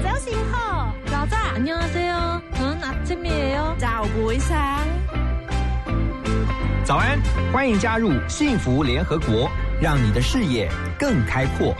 [0.00, 0.02] pagi.
[0.02, 2.42] 早醒好，早早 안녕하세요.
[2.54, 3.76] 전 아침이에요.
[3.78, 4.86] 早不sáng。
[6.84, 7.18] 早安，
[7.52, 11.74] 欢迎加入幸福联合国，让你的视野更开阔。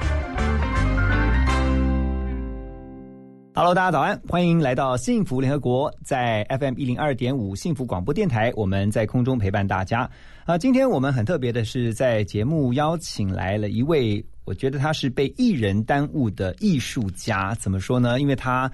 [3.55, 10.08] Hello，大家早安，欢迎来到幸福联合国，在 FM 一零二点五幸福广播电台，我们在空中陪伴大家。
[10.45, 17.54] 啊、今天我们很特别的是，在节目邀请来了一位， 我觉得他是被艺人耽误的艺术家。
[17.55, 18.19] 怎么说呢？
[18.19, 18.71] 因为他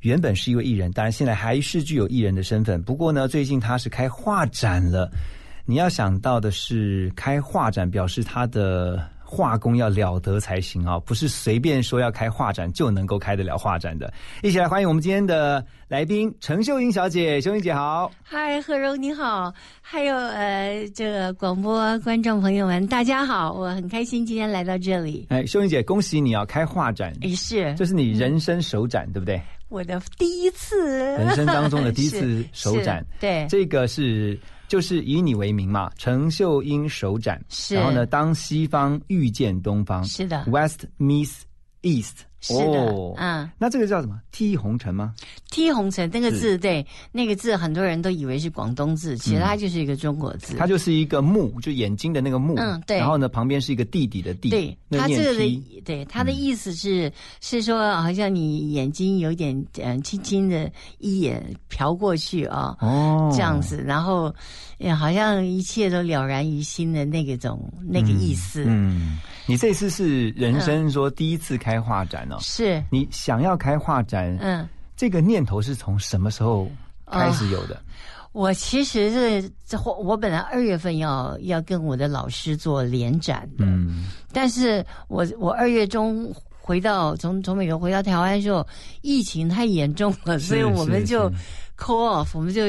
[0.00, 2.82] 原本是一位艺人，当然现在还是具有艺人的身份。
[2.82, 5.10] 不过呢，最近他是开画展了。
[5.64, 14.12] 你要想到的是，开画展表示他的画工要了得才行啊，不是随便说要开画展就能够开得了画展的。
[14.42, 18.10] 一起来欢迎我们今天的来宾陈秀英小姐，秀英姐好。
[18.22, 19.52] 嗨，何荣你好，
[19.82, 25.26] 还有呃，这个广播观众朋友们，大家好，我很开心今天来到这里。
[25.30, 29.42] 哎，秀英姐，恭喜你要开画展，也是这是你人生首展，对不对？
[29.68, 37.74] 我的第一次，人生当中的第一次 首展，对，这个是就是以你为名嘛，陈秀英首展，是。
[37.74, 41.40] 然后呢，当西方遇见东方，是的，West meets
[41.82, 42.18] East，
[42.54, 45.14] 是的嗯，那这个叫什么？T 红尘吗
[45.50, 50.54] ？T 红尘那个字，对，那个字很多人都以为是广东字，其实它就是一个中国字。
[50.56, 52.98] 它就是一个目，就眼睛的那个目，嗯对。
[52.98, 64.34] 然后呢，旁边是一个弟弟的弟，对他这个的，对他的意思是、是说，好像你眼睛有点嗯、轻轻的一眼瞟过去啊，哦，这样子，然后，
[64.78, 68.64] 呃好像一切都了然于心的那个种那个意思。
[68.66, 76.70] 嗯，你这次是人生说第一次开画展哦，是，你想要开画展，嗯，这个念头是从什么时候
[77.10, 77.80] 开始有的？
[78.32, 86.30] 我其实是这我我本来二月份要要跟我的老师做联展的，嗯，但是我我二月中
[86.60, 88.66] 回到从从美国回到台湾的时候，
[89.00, 91.30] 疫情太严重了，所以我们就
[91.78, 92.60] call off，我们就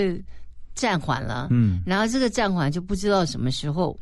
[0.74, 1.48] 暂缓了。
[1.50, 1.82] 嗯。
[1.86, 4.00] 然后这个暂缓就不知道什么时候，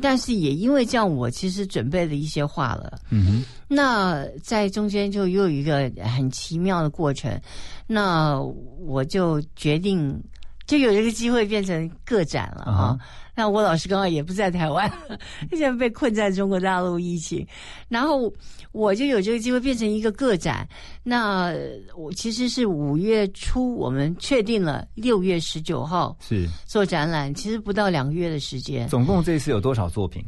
[0.00, 2.98] 但是也因为这样，我其实准备了一些话了。
[3.10, 7.40] 嗯哼，那在中间就又有一个很奇妙的过程，
[7.86, 8.40] 那
[8.86, 10.22] 我就决定，
[10.66, 12.98] 就有这个机会变成个展了啊哈啊。
[13.38, 14.92] 那我老师刚好也不在台湾，
[15.50, 17.46] 现在被困在中国大陆疫情，
[17.88, 18.32] 然后
[18.72, 20.68] 我就有这个机会变成一个个展。
[21.04, 21.54] 那
[21.96, 28.88] 我其实是五月初我们确定了六月十九号是，做展览，其实不到两个月的时间。
[28.88, 30.20] 总共这一次有多少作品？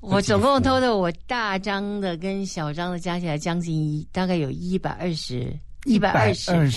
[0.00, 5.54] 我总共偷的我大张的跟小张的加起来将近一，大概有一百二十，
[5.84, 6.70] 一百二十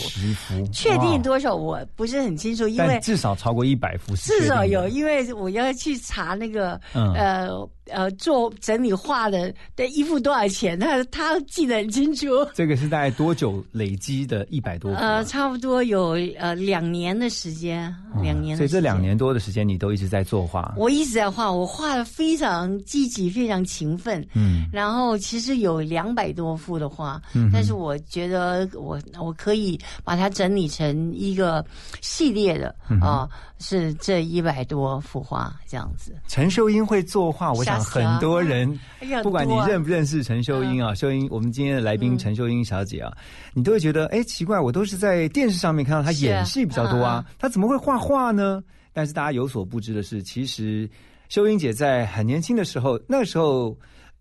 [0.71, 7.13] 确定多少我不是很清楚，因为至少超过一百伏至少有，因为我要去查那个、嗯。
[7.13, 12.27] 呃呃做整理画的的衣服多少钱，他他记得很清楚。
[12.53, 14.93] 这个是大概多久累积的一百多？
[14.95, 18.57] 呃，差不多有呃两年的时间，哦两年的时间。
[18.57, 20.73] 所以这两年多的时间，你都一直在作画。
[20.77, 24.25] 我一直在画，我画的非常积极，非常勤奋。
[24.33, 31.65] 嗯然后其实有两百多幅的画，嗯但是我觉得我我可以把它整理成一个
[32.01, 36.15] 系列的嗯啊、是这一百多幅画这样子。
[36.27, 38.79] 陈秀英会作画，我想啊很多人
[39.23, 42.17] 不管你认不认识陈秀英啊，秀英，我们今天的来宾嗯。
[42.17, 43.11] 陈秀英小姐啊，
[43.53, 48.63] 你都会觉得，哎，奇怪，我都是在电视上面看到她演戏比较多啊嗯，她怎么会画画呢？
[48.93, 50.89] 但是大家有所不知的是，其实
[51.29, 53.77] 秀英姐在很年轻的时候，那时候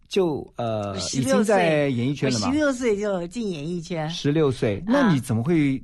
[0.08, 2.48] 就呃已经在演艺圈了嘛。
[2.48, 4.08] 我十，六岁就进演艺圈。
[4.10, 5.82] 十六岁，那你怎么会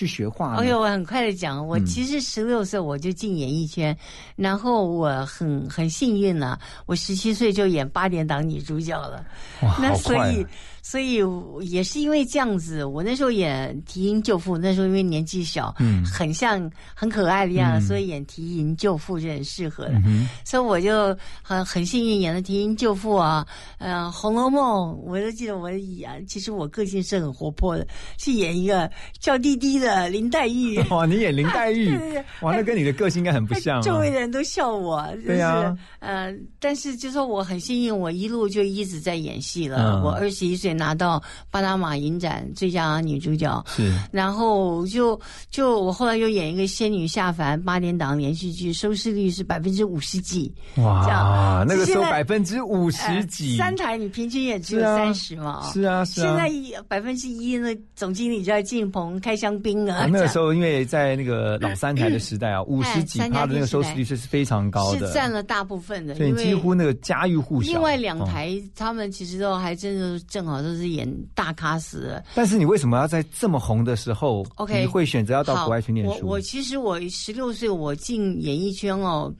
[0.00, 3.94] 去学画呢？OK，我很快的讲，我嗯其实十六岁我就进演艺圈，
[4.34, 9.22] 然后我很很幸运呢、我十七岁就演八点档女主角了。
[9.60, 10.46] 哇，那好所以
[10.90, 11.20] 所以
[11.60, 19.92] 也是因为这样子，我那时候演《提营救父》，那时候因为年纪小，嗯很像很可爱的样子，嗯所以演《提营救父》是很适合的。
[20.04, 23.46] 嗯，所以我就很很幸运演了《提营救父》啊，
[23.78, 27.86] 呃，《红楼梦》，我都记得我演，其实我个性是很活泼的，
[28.18, 28.90] 是演一个
[29.20, 30.76] 娇滴滴的林黛玉。
[30.90, 31.94] 哇， 你演林黛玉
[32.42, 34.10] 哇，那跟你的个性应该很不像啊周围。
[34.10, 39.78] 的人都笑我，就是、对呀呃，但是就说我很幸运，我一路就一直在演戏了。
[39.78, 56.24] 嗯我二十一岁拿到巴拿马影展最佳女主角，是，然后就就我后来又演一个仙女下凡八点档连续剧，收视率是百分之五十几，这哇样，那个时候百分之五十几，呃三台你平均也只有三十嘛，是啊是啊。
[56.24, 67.72] 现在百分之一那，总经理就要进棚开香槟啊啊，那个时候因为在那个老三台的时代啊，五十几三家趴的那个收视率是非常高的，是占了大部分的，所以几乎那个家喻户晓。
[67.72, 72.24] 另外两哦台、他们其实都还真的正好都都是演大咖死的。
[72.34, 76.26] 但是你为什么要在这么红的时候 OK，你会选择要到国外去念书？
[76.26, 79.32] 我我其实我十六岁我进演艺圈哦，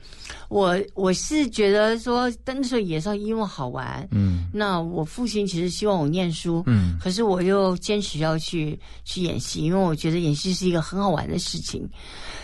[0.48, 4.06] 我我是觉得说那时候也是因为好玩。
[4.10, 11.88] 嗯那我父亲其实希望我念书，嗯可是我又坚持要去去演戏，因为我觉得演戏是一个很好玩的事情。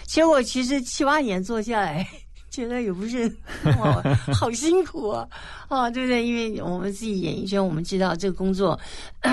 [0.04, 2.06] 结果其实七八年做下来，
[2.56, 3.30] 觉得也不是
[3.78, 5.28] 哇好 好辛苦啊，
[5.68, 6.26] 哦，对不对？
[6.26, 8.78] 因为我们自己演艺圈，我们知道这个工作。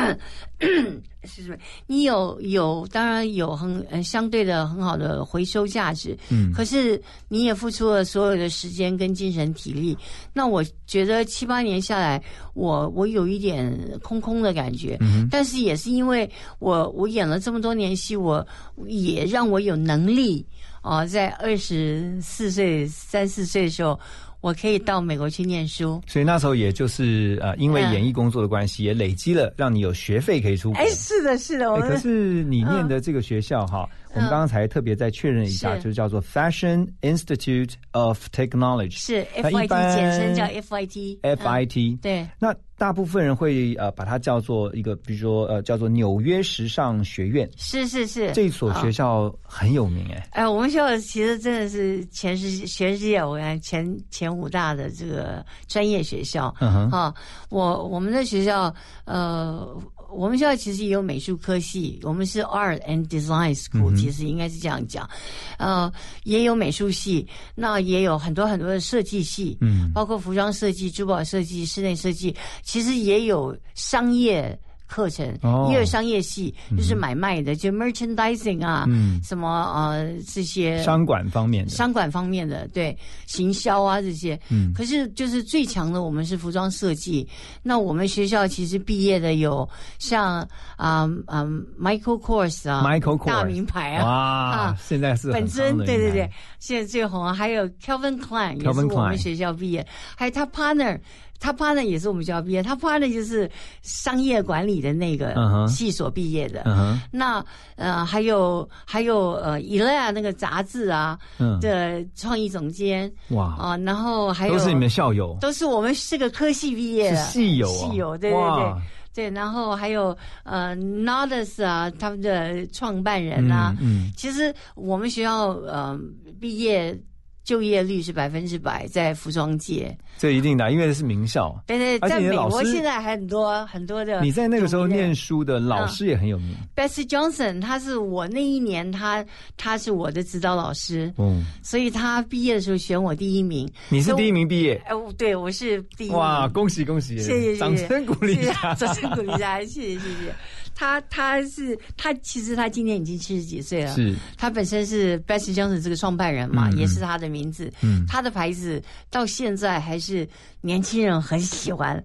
[1.26, 1.56] 是什么？
[1.88, 9.98] 你有有，当然有很呃相对的很好的回收价值，嗯可是你也付出了所有的时间跟精神体力。
[10.34, 12.22] 那我觉得七八年下来，
[12.54, 14.98] 我我有一点空空的感觉。
[15.00, 16.30] 嗯但是也是因为
[16.60, 18.46] 我我演了这么多年戏，我
[18.86, 20.46] 也让我有能力
[20.84, 24.00] 啊、在二十四岁、三四岁的时候，
[24.42, 26.02] 我可以到美国去念书。
[26.06, 30.78] 所以那时候也就是呃，因为嗯演艺工作的关系，也累积了让你有学费可以出国。
[30.78, 42.00] 哎，是的，是的，我哎，们可是你念的这个学校哈，我们刚刚才特别再确认一下，就是叫做 Fashion Institute of Technology，是 FIT 简称叫 FIT 嗯 FIT。
[42.00, 42.28] 对。
[42.40, 50.28] 那大部分人会呃把它叫做一个，比如说呃叫做纽约时尚学院，是是是，这所学啊校很有名哎。
[50.32, 56.54] 哎，我们学校其实真的是全世全世界我看前前五大的这个专业学校。
[56.60, 57.14] 嗯哼，啊，
[57.50, 58.74] 我我们的学校，
[59.06, 59.66] 呃，
[60.16, 65.10] 我们学校其实也有美术科系，我们是 Art and Design School，、嗯其实应该是这样讲，
[65.58, 65.92] 呃，
[66.24, 69.92] 也有美术系，那也有很多很多的设计系，嗯。
[69.94, 74.58] 包括服装设计、珠宝设计、室内设计，其实也有商业
[74.88, 84.40] 课程，哦也有商业系，就是买卖的，就 merchandising 啊，嗯什么呃这些商管方面的，商管方面的，对行销啊这些。
[84.50, 87.28] 嗯可是就是最强的，我们是服装设计。
[87.62, 89.68] 那我们学校其实毕业的有
[90.00, 90.42] 像
[90.78, 91.44] 啊啊、
[91.80, 94.06] Michael Kors 啊 Michael Kors 大名牌啊。
[94.06, 99.86] 哇啊，现在是本尊夯的应该对对对，现在最红啊，还有 Calvin Klein 也是我们学校毕业，
[100.16, 101.00] 还有他 partner，
[101.40, 103.50] 他 partner 也是我们学校毕业，他 partner 就是
[103.82, 105.36] 商业管理的那个
[105.68, 106.64] 系所毕业的。
[107.12, 107.44] 那
[107.76, 113.12] 呃，还有还有呃 e l a 那个杂志啊嗯，的创意总监。
[113.30, 117.18] 哇，啊，然后还有都是你们校友，都是我们这个科系毕业的。
[117.26, 118.82] 系友啊，系友，对对对。
[119.16, 124.12] 对，然后还有呃 Nordus 啊，他们的创办人啊，嗯。
[124.18, 125.96] 其实我们学校呃
[126.42, 127.00] 毕业
[127.44, 131.54] 就业率是百分之百在服装界，这一定的，因为是名校。
[131.68, 134.22] 对对，在美国现在还很多很多的。
[134.22, 139.26] 你在那个时候念书的老师也很有名，Bessie Johnson，他是我那一年他
[139.58, 143.70] 他是我的指导老师，嗯，所以他毕业的时候选我第一名。
[143.90, 146.18] 你是第一名毕业，哎，我对我是第一名。
[146.18, 150.34] 哇，恭喜恭喜，谢谢谢谢，掌声鼓励一下，掌声鼓励一下，谢谢谢谢。
[150.84, 157.72] 他他是他其实他今年已经七十几岁了，是，他本身是 Bessie Johnson 这个创办人嘛，也是他的名字。
[157.82, 158.06] 嗯。
[158.06, 160.28] 他的牌子到现在还是
[160.60, 161.96] 年轻人很喜欢，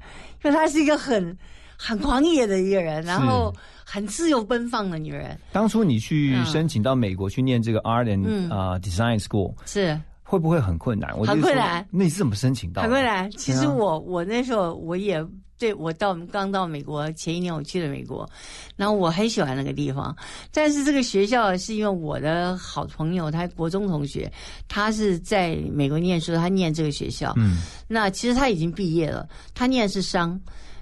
[0.44, 1.36] 因为她是一个很
[1.76, 3.52] 很狂野的一个人，然后
[3.84, 5.36] 很自由奔放的女人。
[5.50, 6.47] 当初你去嗯。
[6.47, 8.49] 申请到美国去念这个 Art and 嗯。
[8.49, 11.11] 啊 Design School，是会不会很困难？
[11.18, 12.88] 我就很困难那你是怎么申请到的？
[12.88, 13.30] 很困难。
[13.30, 15.25] 其实我我那时候我也
[15.56, 18.28] 对我到刚到美国前一年我去了美国，
[18.76, 20.14] 然后我很喜欢那个地方，
[20.52, 24.30] 但是这个学校是因为我的好朋友，他国中同学，
[24.68, 30.38] 他是在美国念书，他念这个学校，嗯那其实他已经毕业了，他念的是商，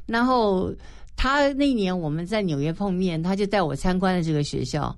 [0.07, 0.75] 然后
[1.15, 4.93] 他那一年我们在纽约碰面，他就带我参观了这个学校。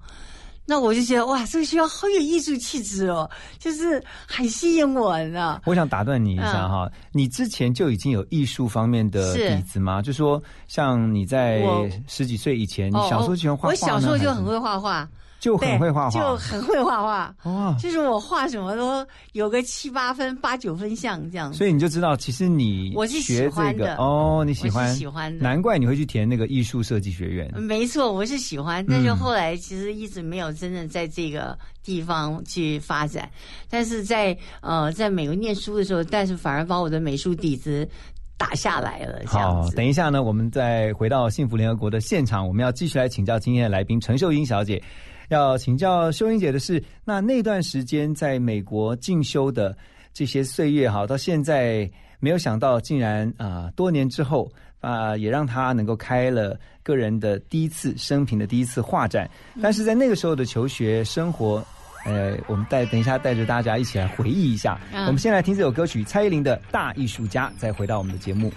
[0.71, 5.63] 那我就觉得哇，这个学校好有艺术气质哦，就是很吸引我呢。
[5.65, 10.03] 我想打断你一下哈，你之前就已经有艺术方面的底子吗？
[10.03, 11.63] 就说像你在
[12.07, 15.09] 十几岁以前，你哦小时候喜欢画画我小时候就很，会画画，
[15.41, 17.35] 就很会画画，就很会画画。
[17.45, 17.77] 哇！
[17.79, 21.59] 就是我画什么都有个七八分、八九分像这样子。
[21.59, 27.49] 所以你就知道，其实你我是喜欢的个哦，你喜欢喜欢的难怪你会去填那个艺术设计学院。
[27.61, 33.31] 没错，我是喜欢，但是嗯后来其实一直没有真正在这个地方去发展。
[33.71, 37.89] 但是在呃，在美国念书的时候，但是反而把我的美术底子
[38.37, 44.83] 打下来了，好，等一下呢，我们再回到幸福联合国的现场，我们要继续来请教今天的来宾陈秀英小姐。
[45.29, 49.77] 要请教秀英姐的是，那那段时间在美国进修的
[50.13, 59.29] 这些岁月，哈，到现在没有想到，竟然啊、多年之后啊、也让她能够开了个人的第一次生平的第一次画展。
[59.63, 61.65] 但是在那个时候的求学生活，
[62.07, 64.81] 呃，我们带等一下带着大家一起来回忆一下。
[64.95, 68.53] 嗯我们先来听这首歌曲，蔡依林的《大艺术家》，再回到我们的节目。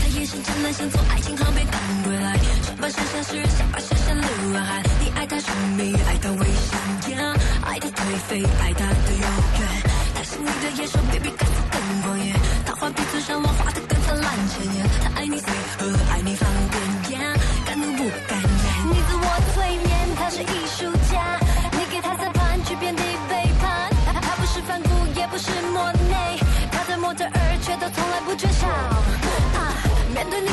[0.00, 2.36] 他夜深湛蓝，想坐爱情航班赶回来。
[2.62, 3.78] 想把剩下诗人，想把
[4.48, 4.82] 剩下流完汗。
[5.00, 6.78] 你爱他神秘，爱他危险
[7.12, 9.28] ，yeah, 爱他颓废，爱他的遥
[9.58, 9.68] 远。
[10.14, 12.32] 他是你的野兽，baby 更死更狂野。
[12.64, 14.86] 他画笔嘴上乱画的更灿烂鲜艳。
[15.04, 17.36] 他爱你随和，爱你方便，yeah,
[17.66, 18.48] 敢怒不敢言。
[18.88, 21.38] 你自我催眠，他是艺术家。
[21.72, 23.90] 你给他三盘，去遍地背叛。
[24.20, 26.38] 他不是梵谷，也不是莫内，
[26.72, 28.66] 他的模特儿却都从来不缺少。
[28.66, 29.74] 啊，
[30.14, 30.48] 面对你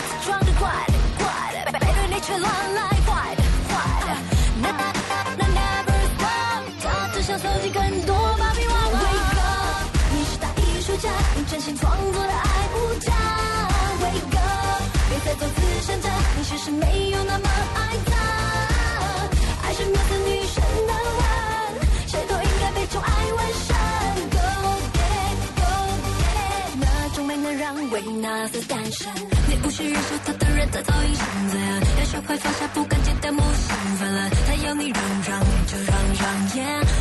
[28.25, 29.07] 让维纳斯诞生。
[29.47, 31.81] 你无需忍受他的人，他早已生在岸。
[31.99, 34.31] 要学会放下，不敢见的木心泛滥。
[34.47, 36.49] 他要你让让你就让让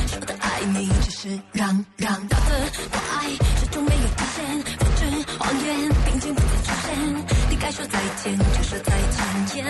[0.07, 2.13] 说的爱你只是让让。
[2.29, 2.69] 他的
[3.17, 4.45] 爱始终没有底线，
[4.79, 5.01] 复制
[5.39, 6.93] 谎言，并肩不再出现。
[7.49, 9.65] 你该说再见就说再见千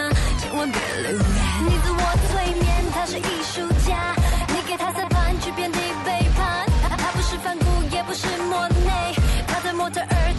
[0.56, 1.22] 万别留恋。
[1.66, 4.16] 你自我催眠，他是艺术家，
[4.48, 5.70] 你给他三盘，去遍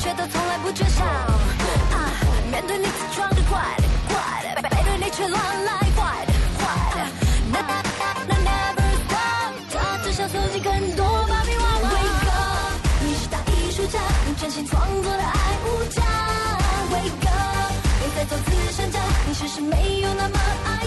[0.05, 1.03] 却都从来不缺少。
[1.03, 1.97] 啊，
[2.51, 6.97] 面对你自装的怪的怪的，背对你却乱来坏的坏的。
[7.51, 7.57] 那
[8.29, 11.89] 那 never stop，他只想搜集更多芭比娃娃。
[11.89, 16.03] Wake up，你是大艺术家，用真心创作的爱无价。
[16.93, 20.37] Wake up，别再做慈善家，你其实没有那么。
[20.65, 20.84] 爱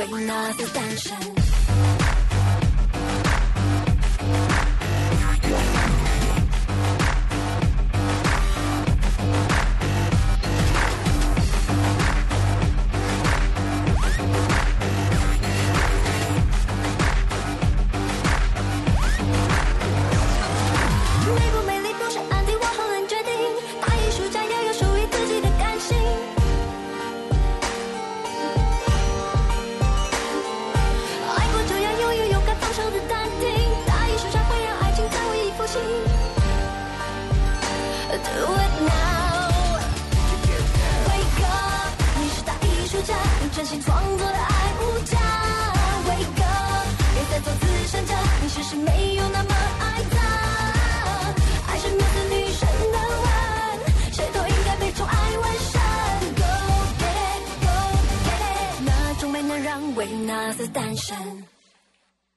[0.00, 1.39] 美能让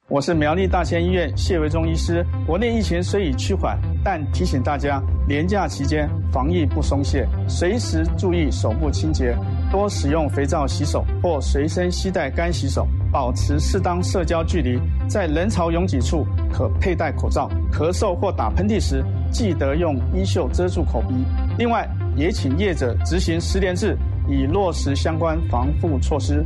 [0.08, 2.24] 我是苗栗大仙医院谢维忠医师。
[2.46, 9.34] 国内疫情虽已趋缓，但提醒大家，年假期间防疫不松懈，随时注意手部清洁，
[9.72, 14.78] 多使用肥皂洗手或随身携带干洗手，保持适当社交距离，
[15.08, 17.50] 在人潮拥挤处可佩戴口罩。
[17.72, 19.02] 咳嗽或打喷嚏时，
[19.32, 21.14] 记得用衣袖遮住口鼻。
[21.58, 23.96] 另外，也请业者执行十连制，
[24.28, 26.44] 以落实相关防护措施。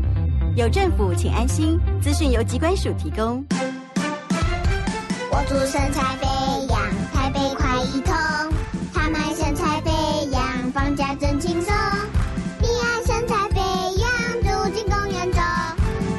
[0.58, 1.78] 有政府，请安心。
[2.02, 3.46] 资讯由机关署提供。
[5.30, 6.26] 我祝身材飞
[6.66, 6.80] 扬，
[7.14, 8.12] 台北快一通。
[8.92, 9.92] 他们身材飞
[10.32, 11.72] 扬，放假真轻松。
[12.60, 13.60] 你爱身材飞
[14.00, 14.10] 扬，
[14.42, 15.40] 住进公园中，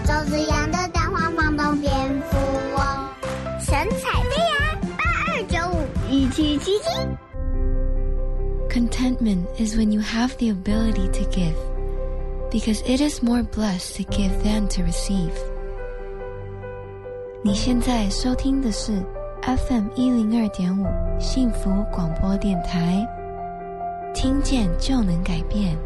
[0.05, 1.91] 周子阳的蛋黄房东蝙
[2.31, 2.38] 蝠
[2.77, 2.81] 翁。
[3.60, 5.03] 神采飞扬，八
[5.34, 6.89] 二九五一七七七。
[8.69, 11.55] Contentment is when you have the ability to give,
[12.50, 15.32] because it is more blessed to give than to receive.
[17.42, 19.02] 你现在收听的是
[19.42, 20.87] FM 一零二点五
[21.20, 23.06] 幸福广播电台，
[24.14, 25.76] 听见就能改变。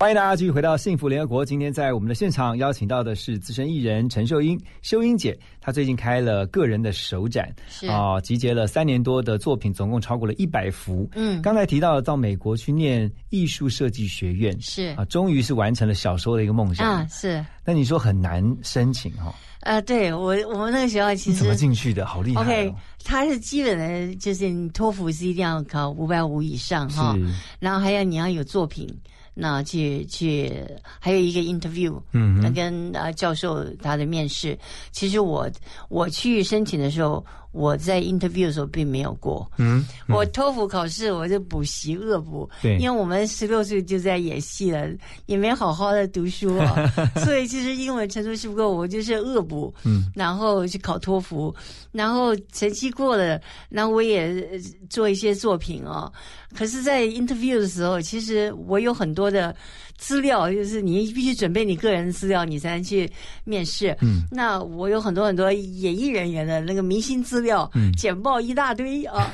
[0.00, 1.44] 欢迎大家继续回到幸福联合国。
[1.44, 5.36] 今天在我们的现场邀请到的是资深艺人陈秀英，秀英姐。
[5.60, 11.10] 她最近开了个人的首展，是啊、集结了三年多的作品，总共超过了一百幅。
[11.16, 16.88] 嗯刚才提到到美国去念艺术设计学院，是啊，终于是完成了小时候的一个梦想。
[16.88, 19.34] 啊，是那你说很难申请哈、哦？
[19.60, 22.06] 呃，对我我们那个学校其实怎么进去的？
[22.06, 27.26] 好厉害、哦 OK，它是基本的，就是你托福是一定要考五百五以上哈，是
[27.58, 28.88] 然后还要你要有作品，
[29.34, 30.50] 那去去
[30.98, 34.58] 还有一个 interview，嗯那跟呃教授他的面试。
[34.90, 35.46] 其实我
[35.90, 37.22] 我去申请的时候，
[37.52, 39.50] 我在 interview 的时候并没有过。
[39.56, 44.88] 嗯，嗯我托福考试我就补习恶补，对因为我们十六岁就在演戏了，
[45.26, 46.90] 也没好好的读书哦，
[47.24, 51.54] 所以其实英文程度是不够，我就是恶补，嗯，然后去考托福，
[51.92, 54.58] 然后成绩过了，然后我也呃
[54.90, 56.12] 做一些作品哦。
[56.56, 59.54] 可是，在 interview 的时候，其实我有很多的
[59.98, 63.10] 资料，就是你必须准备你个人的资料，你才能去
[63.44, 63.94] 面试。
[64.00, 69.30] 嗯，那我有很多很多演艺人员的那个明星资料，嗯简报一大堆啊，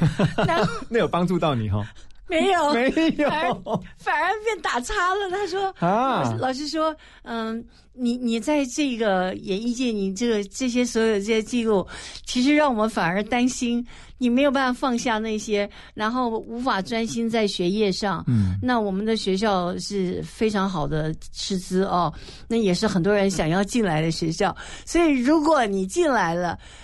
[0.47, 1.87] 然 后那有帮助到你哈？
[2.29, 5.31] 没有， 没反而有反而变打叉了。
[5.31, 11.87] 他说啊老师说，嗯，你你在这个演艺界，你这个这些所有这些记录，
[12.25, 13.87] 其实让我们反而担心
[14.19, 18.25] 你没有办法放下那些，然后无法专心在学业上。
[18.27, 22.13] 嗯，那我们的学校是非常好的师资哦，
[22.49, 24.57] 那也是很多人想要进来的学校。
[24.87, 26.84] 所以如果你进来了，我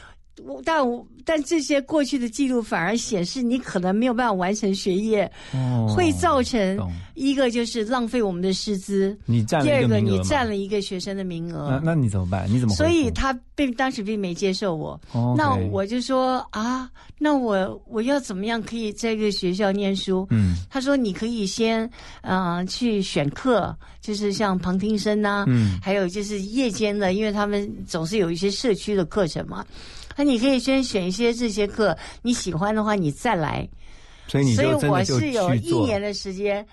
[0.65, 6.79] 但我但这些过去的记录反而显示你可能没有办法完成学业，哦会造成
[7.15, 11.69] 一个就是浪费我们的师资，你占了第二个你占了一个学生的名额。
[11.71, 12.51] 那那你怎么办？
[12.51, 12.75] 你怎么？
[12.75, 20.27] 所以他并当时并没接受我，哦那我就说啊，那我我要怎么样可以在这个学校念书？
[20.31, 21.89] 嗯他说你可以先
[22.23, 29.65] 嗯、呃去选课，就是像旁听生呐、嗯还有就是夜间的，因为他们总是有一些社区的课程嘛。
[30.21, 33.67] 那你可以先选一些这些课，你喜欢的话你再来。
[34.29, 36.65] 所以我是有一年的时间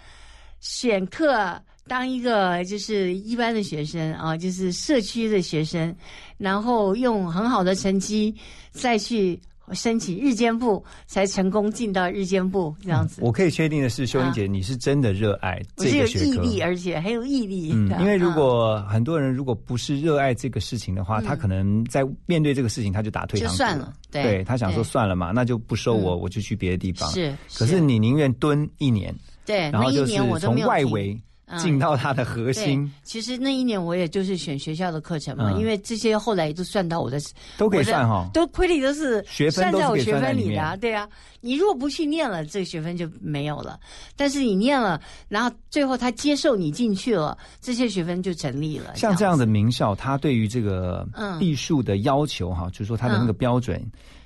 [0.60, 5.96] 选课当一个就是一般的学生啊，就是社区的学生，
[6.38, 8.36] 然后用很好的成绩
[8.72, 9.40] 再去
[9.74, 13.22] 申请日间部，才成功进到日间部这样子。
[13.24, 16.26] 我可以确定的是，秀英姐，你是真的热爱这个学科。
[16.26, 17.72] 毅力，而且很有毅力。
[17.74, 27.10] 嗯，因为如啊果很多人如果不是热爱这个事情的话，他可能在面对这个事情他就打退堂鼓就算了对对他想说算了嘛，那就不收我，嗯我就去别的地方。
[27.12, 29.14] 是可是你宁愿蹲一年，
[29.46, 31.22] 对，然后就是从外围嗯
[31.58, 37.18] 进到它的核对心，，其实那一年我也就是选学校的课程嘛，嗯因为这些后来也都算到我的
[37.58, 38.30] 都可以算哈。
[38.34, 41.08] 都亏里都是学分在我学分里的、啊，对啊。
[41.40, 43.80] 你如果不去念了，这个学分就没有了。
[44.18, 48.96] 但是你念了，然后最后他接受你进去了，这些学分就成立了。
[48.96, 53.82] 像这样的名校，它对于这个嗯艺术的要求哈，就是说它的那个标准，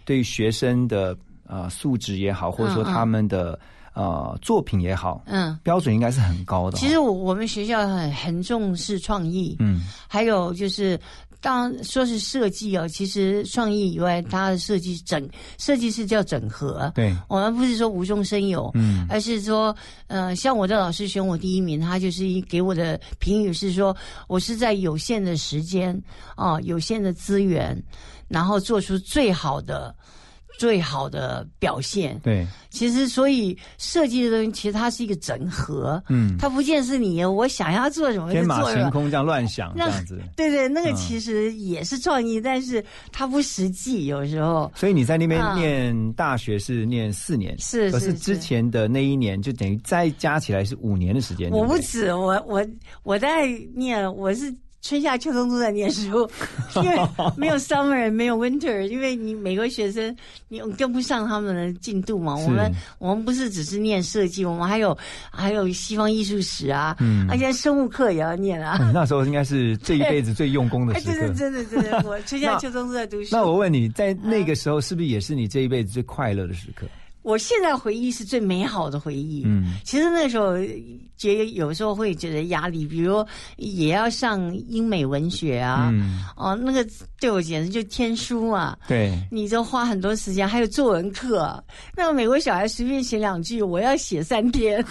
[0.05, 3.59] 对于学生的呃素质也好，或者说他们的
[3.93, 6.79] 呃作品也好，嗯，标准应该是很高的哈。
[6.79, 10.99] 其实我我们学校很很重视创意，嗯还有就是。
[11.43, 15.27] 当说是设计哦，其实创意以外，它的设计整
[15.57, 16.91] 设计是叫整合。
[16.93, 19.75] 对，我们不是说无中生有，嗯而是说，
[20.05, 25.99] 呃，像我的老师选我第一名，他就是一给我的评语是说，我是在有限的时间
[26.35, 27.75] 啊、有限的资源，
[28.27, 29.95] 然后做出最好的、
[30.61, 32.19] 最好的表现。
[32.21, 38.61] 对，其实，所以设计的东西，其实它是一个整合，嗯，它不见是你我想要做什么就天马。
[38.61, 40.21] 行空这样乱想这样子。
[40.35, 44.71] 对对，那个嗯其实也是创意，但是它不实际，有时候。
[44.75, 51.49] 所以你在那边嗯念大学是念四年，可是可是之前的那一年就等于再加起来是五年的时间。
[51.49, 52.63] 我不止，我我
[53.01, 56.27] 我在念，我是春夏秋冬都在念书，
[56.81, 56.97] 因为
[57.37, 60.15] 没有 summer，没有 winter，因为你美国学生
[60.47, 62.35] 你跟不上他们的进度嘛。
[62.35, 64.97] 我们我们不是只是念设计，我们还有
[65.29, 68.77] 还有西方艺术史啊，嗯而且生物课也要念啊。
[68.81, 71.35] 嗯那时候应该是 这一辈子最用功的哎，时刻真的。
[71.35, 73.29] 真的真的，我 春夏秋冬都在读书。
[73.31, 76.87] 那我问你，在那个时候是不是也是你这一辈子最快乐的时刻？
[77.21, 79.43] 我现在回忆是最美好的回忆。
[79.45, 80.55] 嗯，其实那时候
[81.15, 83.25] 觉得有时候会觉得压力，比如
[83.57, 86.85] 也要上英美文学啊，嗯，哦，那个
[87.19, 88.77] 对我简直就天书啊！
[88.87, 91.63] 对，你就花很多时间，还有作文课。
[91.95, 94.83] 那个美国小孩随便写两句，我要写三天，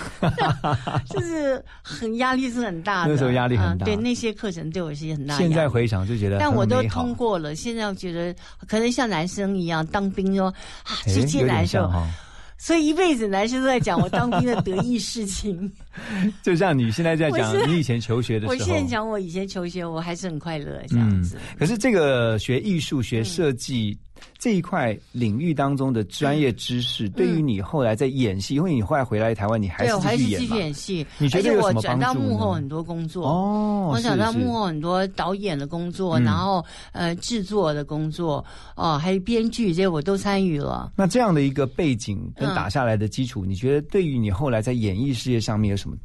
[1.11, 3.13] 就是很压力是很大的。
[3.13, 5.41] 那时候压力很大嗯对，那些课程对我是很大的。
[5.41, 8.33] 现在回想就觉得但我都通过了，现在我觉得
[8.69, 10.53] 可能像男生一样当兵哦
[10.85, 11.91] 啊，哎最艰有点难受。
[12.63, 15.73] 所以一辈子男生都在讲我当兵的得意事情。
[16.45, 21.39] 就像你现在在讲你以前求学的时候，我现在讲我以前求学，我还是很快乐这样子。
[21.59, 23.99] 可是这个学艺术、学设计、
[24.39, 33.27] 这一块领域当中的专业知识，对于你后来在演戏，因为你后来回来台湾，你还对，是我还是继续演戏，你觉得我转到幕后很多工作。
[33.27, 36.25] 哦，我转到幕后很多导演的工作，嗯。
[36.25, 38.45] 然后呃制作的工作，
[38.77, 40.93] 哦，还有编剧这些我都参与了。
[40.97, 42.55] 那这样的一个背景跟嗯。
[42.55, 45.97] 打下来的基础，你觉得对于你后来在演艺事业上面有什么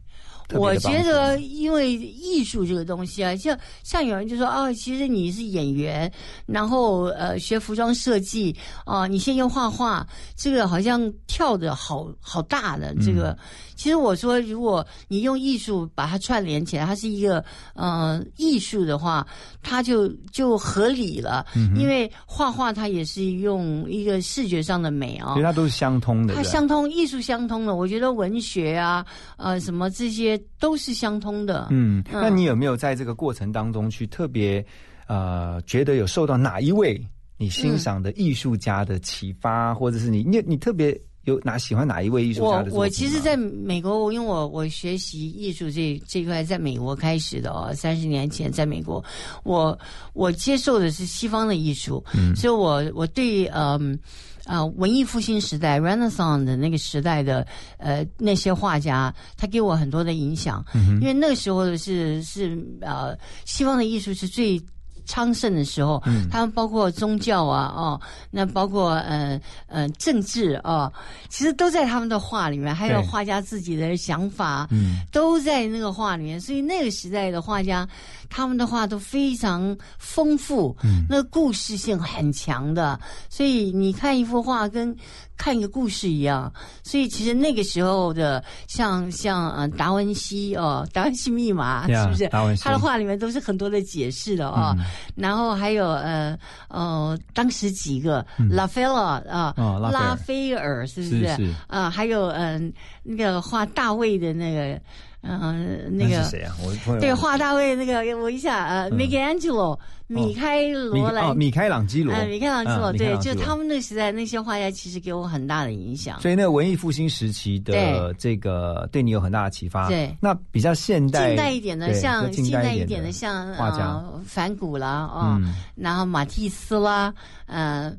[0.54, 6.12] 我觉得，因为艺术这个东西啊，像像有人就说哦，其实你是演员，
[6.46, 13.38] 然后呃学服装设计啊、你先用画画，这个好像跳的好好大的这个。
[13.76, 19.26] 其实我说，如果你用艺术把它串联起来，它是一个呃艺术的话，
[19.62, 21.46] 它就就合理了。
[21.76, 27.76] 因为画画它也是用一个视觉上的美啊、其实它都是相通的，它相通，艺术相通的。
[27.76, 29.06] 我觉得文学啊，
[29.38, 31.68] 呃，什么这些都是相通的。
[31.72, 34.66] 嗯，那你有没有在这个过程当中去特别
[35.08, 37.00] 呃，觉得有受到哪一位
[37.38, 49.04] 你欣赏的艺术家的启发，或者是你你你特别有哪喜欢哪一位艺术家我的作品我其实在美国，因为我我学习艺术这这一块在美国开始的哦，三十年前在美国，
[49.44, 49.78] 我
[50.14, 52.36] 我接受的是西方的艺术，嗯。
[52.36, 54.00] 所以我我对嗯。
[54.46, 57.48] 啊、文艺复兴时代 （Renaissance） 的那个时代的
[57.80, 64.62] 呃那些画家，他给我很多的影响，嗯因为那个时候是是呃西方的艺术是最
[65.06, 66.28] 昌盛的时候，嗯。
[66.30, 68.00] 他们包括宗教啊，哦，
[68.32, 70.92] 那包括呃呃政治啊、
[71.30, 74.98] 其实都在他们的画里面，还有画家自己的想法，嗯。
[75.12, 76.40] 都在那个画里面。
[76.40, 77.88] 所以那个时代的画家，
[78.30, 83.00] 他们的画都非常丰富，嗯那故事性很强的。
[83.30, 84.96] 所以你看一幅画跟
[85.38, 86.52] 看一个故事一样。
[86.84, 92.28] 所以其实那个时候的像像呃达文西哦，达文西密码 呀是不是？
[92.30, 94.74] 达文西他的画里面都是很多的解释的哦。
[94.78, 94.86] 嗯
[95.16, 102.72] 然后还有呃呃，当时几个、拉斐尔啊，哦拉斐尔是不是是啊，还有嗯、
[103.04, 104.80] 那个画大卫的那个，
[105.28, 106.56] 嗯、那个谁啊？
[106.64, 111.26] 我对画大卫那个，我一下呃、嗯 Michelangelo 米开罗兰。
[111.30, 116.20] 哦米开朗基罗，啊，米开朗基罗，对，嗯米开朗基罗就他们那个时代那些画家，其实给我很大的影响。
[116.22, 119.88] 所以那个文艺复兴时期的这个对你有很大的启发。
[119.88, 127.14] 对那比较现代近代一点的，像近代一点的，像画家，呃梵谷啦，哦，嗯然后马蒂斯啦，
[127.48, 127.92] 呃，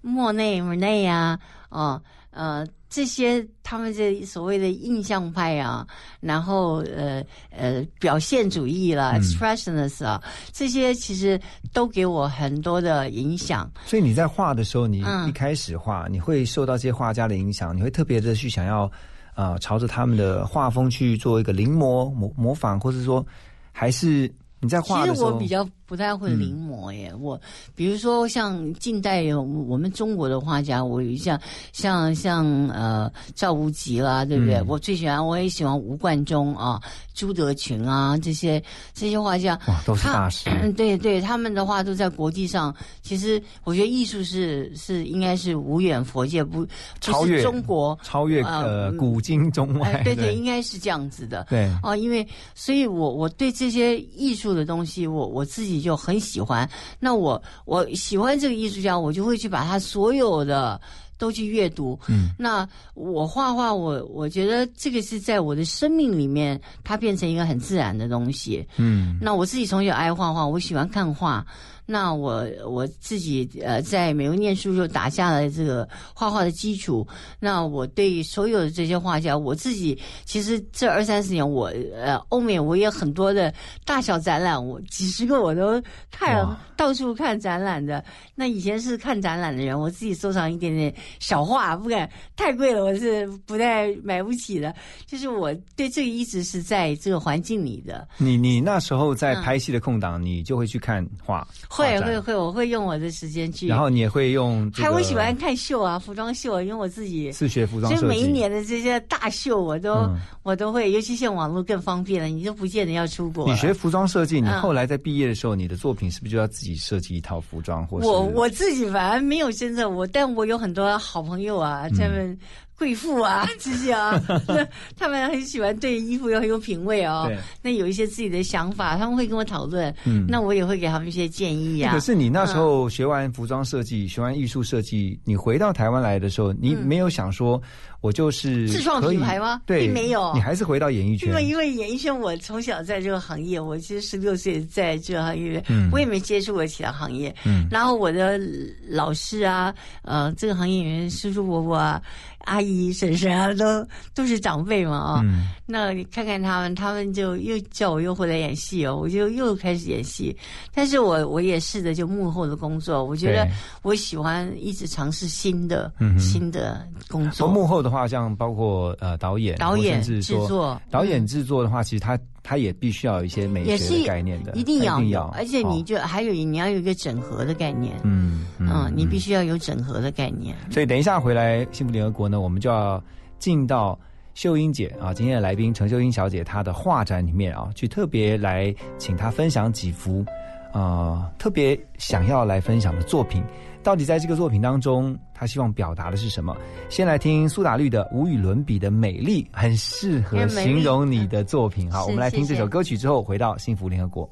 [0.00, 5.86] 莫内、莫内呀，哦，呃，这些他们这所谓的印象派啊，
[6.20, 11.38] 然后呃呃表现主义啦、嗯 e x p r e s s i o n i s t 啊，这些其实
[11.72, 13.70] 都给我很多的影响。
[13.84, 18.90] 所以你在画的时候，你嗯一开始画，你会受到这些画家的影响，你会特别的去想要
[19.34, 23.24] 呃朝着他们的画风去做一个临摹模模仿，或者说
[23.72, 24.30] 还是
[24.62, 27.38] 你在其画的时候，实我比较不太会临摹耶，我
[27.74, 31.38] 比如说像近代有我们中国的画家，我有像
[31.72, 34.54] 像像呃赵无极啦，对不对？
[34.58, 36.80] 嗯我最喜欢，我也喜欢吴冠中啊、
[37.14, 38.62] 朱德群啊这些
[38.94, 39.58] 这些画家。
[39.66, 40.48] 哇，都是他大师。
[40.50, 42.74] 嗯，对对，他们的话都在国际上。
[43.02, 46.68] 其实我觉得艺术是是应该是无远佛界，不不
[47.00, 47.98] 超越是中国。
[48.02, 51.46] 超越呃呃古今中外，哎，对对，应该是这样子的。
[51.48, 56.68] 对哦，因为所以我我对这些艺术的东西，我我自己就很喜欢。
[56.98, 60.80] 那我我喜欢这个艺术家，我就会去把他所有的
[61.22, 61.96] 都去阅读。
[62.08, 68.66] 嗯，那我画画，我我觉得这个是在我的生命里面，它变成一个很自然的东西。
[68.76, 71.46] 嗯那我自己从小爱画画，我喜欢看画。
[71.92, 77.06] 那我我自己呃在美国念书就打下了这个画画的基础。
[77.38, 83.52] 那我对所有的这些画家，我自己其实这二三十年我呃欧美我也很多的
[83.84, 88.02] 大小展览，我几十个我都看到处看展览的。
[88.34, 94.74] 那以前是看展览的人，我自己收藏一点点小画，不敢太贵了，我是不太买不起的。
[95.06, 98.08] 就是我对这个一直是在这个环境里的。
[98.16, 101.46] 你你那时候在嗯拍戏的空档，你就会去看画，
[101.82, 103.66] 会会会，我会用我的时间去。
[103.66, 113.46] 然后你也会用这个还我喜欢看秀啊，服装秀，因为我自己，是学服装所以，每一年的这些大秀我都、嗯我都会，尤其现在网络更方便了，你都不见得要出国。
[113.46, 117.86] 你学服装设计，你嗯后来在毕业的时候，你的作品是不是就要自己设计一套服装？
[117.86, 122.36] 或是我我自己反而没有真正我，但我有很多好朋友啊，嗯他们
[122.82, 124.66] 贵妇啊 这些啊， 那
[124.98, 127.38] 他们很喜欢对衣服要很有品味哦对。
[127.62, 137.60] 那有一些自己的想法，他们会跟我讨论，嗯那我也会给他们一些建议啊、可是你那时候学完服装设计，学完艺术设计，你回到台湾来的时候，你没有想说，
[138.00, 141.34] 我就是嗯自创品牌吗对，并没有你还是回到演艺圈因。
[141.36, 147.32] 为因为演艺圈，我从小在这个行业，我其实十六岁在这个行业，嗯我也没接触过其他行业。
[147.44, 148.40] 嗯然后我的
[148.88, 152.02] 老师啊，呃，这个行业里面叔叔伯伯啊，
[152.44, 155.20] 阿姨、婶婶啊，都都是长辈嘛啊。
[155.24, 160.36] 嗯那你看看他们，他们就又叫我又回来演戏哦，我就又开始演戏。
[160.74, 163.48] 但是我我也试着就幕后的工作，我觉得
[163.82, 167.48] 我喜欢一直尝试新的、嗯新的工说作。
[167.48, 177.94] 幕后的话，像包括呃导演、导演制作导演制作的话，其实他他也必须要有一些美学的概念的，一定要有，他一定要，而且你哦就、还有你要有一个整合的概念。
[178.02, 180.56] 嗯嗯，你必须要有整合的概念。
[180.70, 183.02] 所以等一下回来幸福联合国呢，我们就要
[183.38, 183.98] 进到
[184.34, 190.24] 秀英姐啊，今天的来宾陈秀英小姐她的画展里面啊，去特别来请她分享几幅
[190.72, 193.42] 呃特别想要来分享的作品。
[193.82, 196.56] 到底在这个作品当中，他希望表达的是什么？
[196.88, 201.90] 先来听苏打绿的无与伦比的美丽，很适合形容你的作品。
[201.90, 204.30] 好，我们来听这首歌曲之后，回到幸福联合国。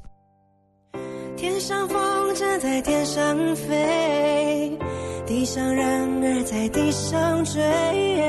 [1.37, 1.99] 天上风
[2.35, 4.79] 筝在天上飞，
[5.27, 7.61] 地上人儿在地上追。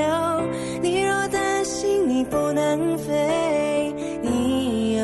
[0.05, 0.43] 哦
[0.81, 5.03] 你若担心你不能飞，你有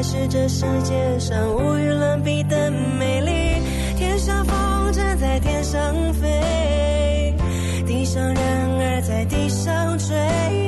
[0.00, 3.62] 才是这世界上无与伦比的美丽。
[3.98, 7.34] 天上风筝在天上飞，
[7.86, 10.59] 地上人儿在地上追。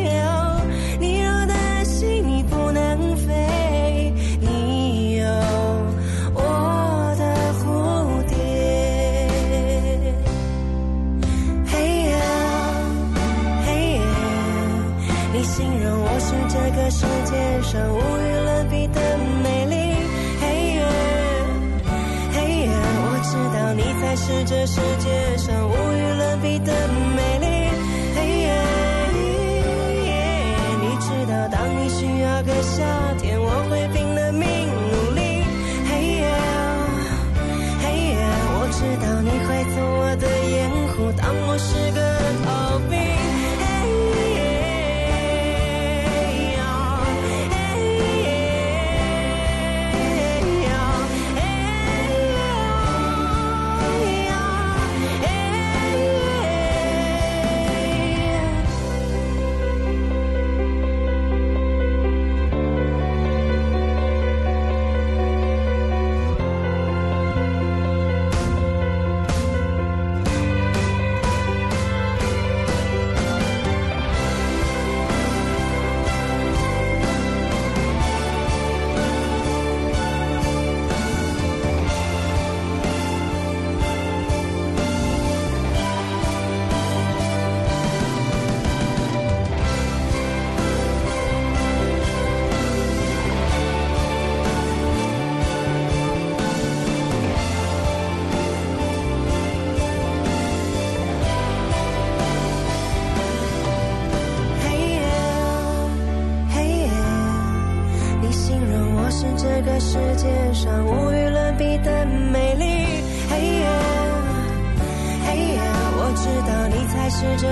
[24.65, 24.81] 是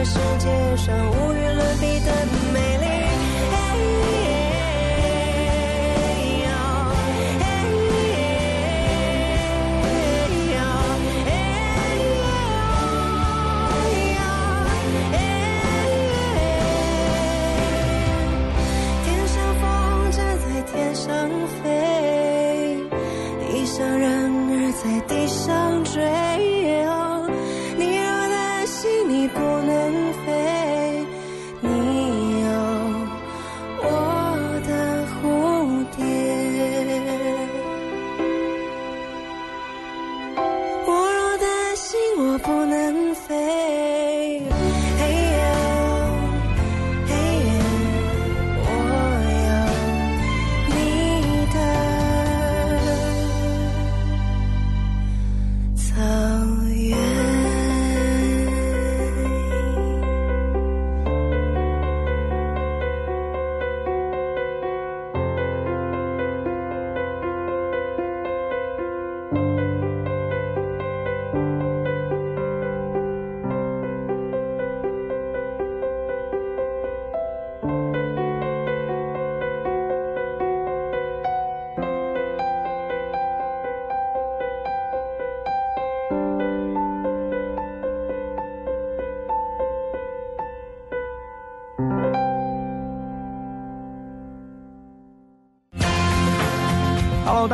[0.05, 1.50] 世界上无缘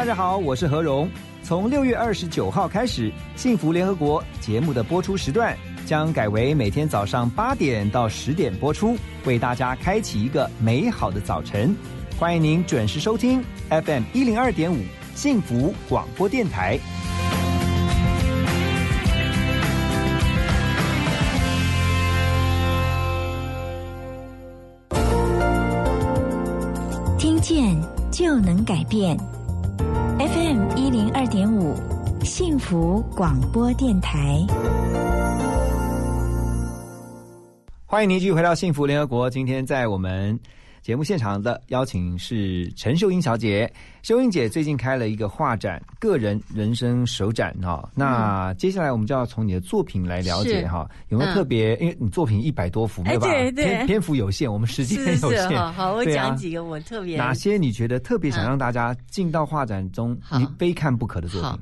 [0.07, 1.11] 大家好，我是何荣。
[1.43, 5.53] 从六月二十九号开始，《幸福联合国》节目的播出时段
[5.85, 11.75] 将改为每天早上八点到十点播出，为大家开启一个美好的早晨。
[12.17, 14.79] 欢迎您准时收听 FM 一零二点五
[15.17, 16.79] 幸福广播电台。
[27.19, 27.77] 听见
[28.13, 29.19] 就能改变。
[32.67, 34.45] 福广播电台。
[37.85, 39.31] 欢迎您继续回到幸福联合国。
[39.31, 40.37] 今天在我们
[40.83, 43.73] 节目现场的邀请是陈秀英小姐。
[44.03, 47.89] 秀英姐最近开了一个画展，个人人生首展哈。
[47.95, 51.77] 那接下来我们就要从你的作品来了解哈，有没有特别？
[51.77, 55.57] 因为你作品一百多幅，没有办法，篇篇幅有限，我们时间有限。
[55.57, 61.61] 好，好，我讲几个我特别哪些你觉得特别想让大家进到画展中你非看不可的作品。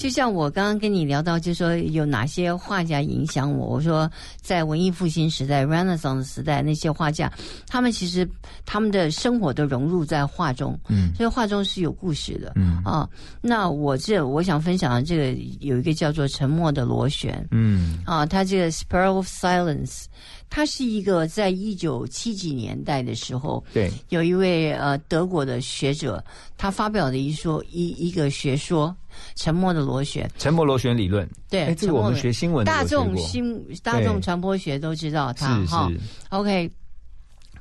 [0.00, 3.66] 就像我刚刚跟你聊到，就说有哪些画家影响我？
[3.66, 4.10] 我说
[4.40, 7.30] 在文艺复兴时代、Renaissance 时代，那些画家，
[7.68, 8.26] 他们其实
[8.64, 13.06] 他们的生活都融入在画中，嗯，所以画中是有故事的，嗯啊。
[13.42, 20.04] 那我这我想分享的这个有一个叫做《沉默的螺旋》，嗯啊，它这个 Spiral of Silence，
[20.50, 26.22] 它是一个在一九七几年代的时候，对，有一位呃德国的学者，
[26.58, 28.94] 他发表的一说一一个学说。
[29.34, 35.90] 沉默的螺旋，沉默螺旋理论，对，这个我们学新闻，大众新大众传播学都知道它哈。
[36.28, 36.70] OK，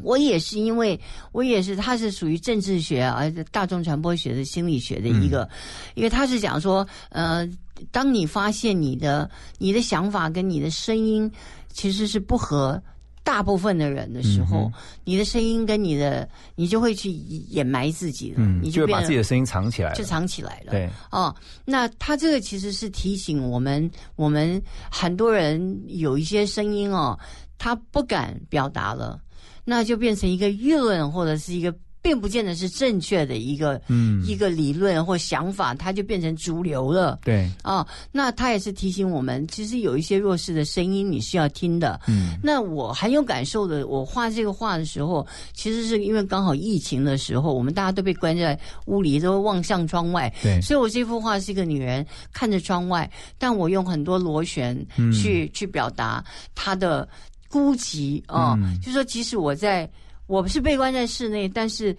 [0.01, 0.97] 我也是因为
[1.31, 5.49] 我也是，它是属于政治学而，大众传播学的心理学的一个，
[5.95, 7.49] 因为他是讲说，呃，
[7.91, 11.29] 当你发现你的你的想法跟你的声音
[11.71, 12.81] 其实是不合。
[13.21, 14.71] 大部分的人的时候，
[15.03, 20.71] 你的声音跟你的，你就会去掩埋自己了，你就会把自己的声音藏起来，就藏起来了。
[20.71, 27.15] 对，哦，那他这个其实是提醒我们，我们很多人有一些声音哦，
[27.59, 29.21] 他不敢表达了，
[29.63, 31.71] 那就变成一个舆论或者是一个。
[32.01, 37.19] 并不见得是正确的一个嗯一个理论或想法，它就变成主流了。
[37.23, 41.99] 对啊，那他也是提醒我们，其实有一些弱势的声音你是要听的。
[42.07, 50.33] 嗯，那我很有感受的，我画这个画的时候，其实是因为刚好疫情的时候，我们大家都被关在屋里，都望向窗外。
[50.41, 54.75] 对，所以我这幅画是一个女人看着窗外，但我用很多螺旋
[55.11, 56.23] 去去表达
[56.55, 57.07] 她的
[57.49, 59.89] 孤寂啊，就说即使我在。
[60.29, 61.95] 我不是被关在室内，但是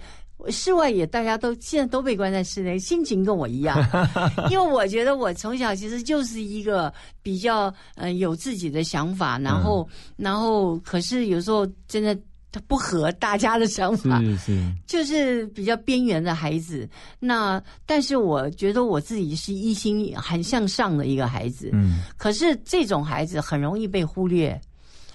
[0.49, 3.77] 室外也大家都现在都被关在室内，心情跟我一样。
[4.51, 12.17] 因为我觉得我从小其实就是一个比较呃有自己的想法，然后然后可是有时候真的
[12.53, 16.89] 他不合大家的想法，是是，就是比较边缘的孩子。
[17.19, 24.59] 那但是我觉得我自己是一心很向上的一个孩子，嗯，可是这种孩子很容易被忽略，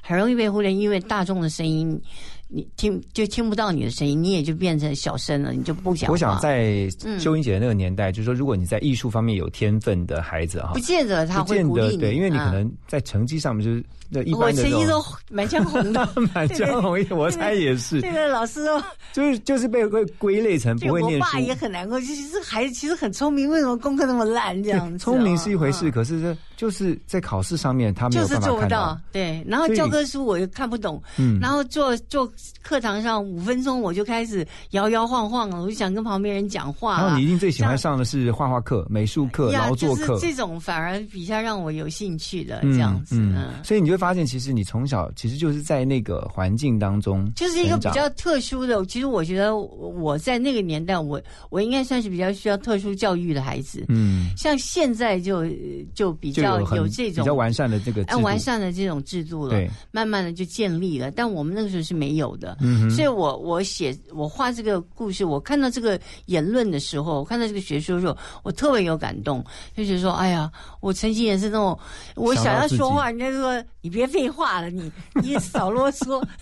[0.01, 1.99] 很容易被忽略，因为大众的声音。
[2.47, 6.12] 你听就听不到你的声音，你也就变成小声了，你就不想。
[6.12, 6.88] 我想在
[7.19, 14.63] 秀英姐那个年代，就是说，如果你在艺术方面有天分的孩子哈，不见得他会鼓励你，对，因为你可能在成绩上面就是那一般的。
[14.63, 18.01] 我成绩都满江红的， 满江红，我猜也是。
[18.01, 18.81] 这个老师都
[19.13, 21.25] 就是就是被归归类成不会念书。
[21.25, 24.61] 我爸也很难过，其实孩子其实很聪明，为什么功课那么烂？
[24.63, 28.97] 这样子，聪明是一回事，可是这就是在考试上面他没有办法看到。
[29.11, 33.15] 对，然后教科书我又看不懂，嗯，然后做做课堂上。
[33.25, 37.01] 五分钟我就开始摇摇晃晃了，我就想跟旁边人讲话。
[37.01, 43.15] 然后你一定最喜欢上的是画画课、美术课、劳作课，这种反而比较让我有兴趣的这样子。
[43.17, 48.86] 嗯，所以你会发现，其实你从小其实就是在那个环境当中，就是一个比较特殊的。
[48.86, 53.86] 其实我觉得我在那个年代，我我应该算是比较需要特殊教育的孩子。
[53.88, 55.47] 嗯，像现在就
[55.95, 61.09] 就比较有这种比较完善的这个完善的这种制度了，对，慢慢的就建立了。
[61.09, 62.57] 但我们那个时候是没有的。
[62.59, 63.05] 嗯，所以。
[63.15, 69.41] 我我写我画这个故事，我看到这个言论的时候，我看到这个学说的时候，我特别有感动，
[69.74, 70.51] 就觉得说，哎呀，
[70.82, 71.80] 我曾经也是那种，
[72.15, 76.19] 我想要说话，人家说你别废话了，你你少啰嗦。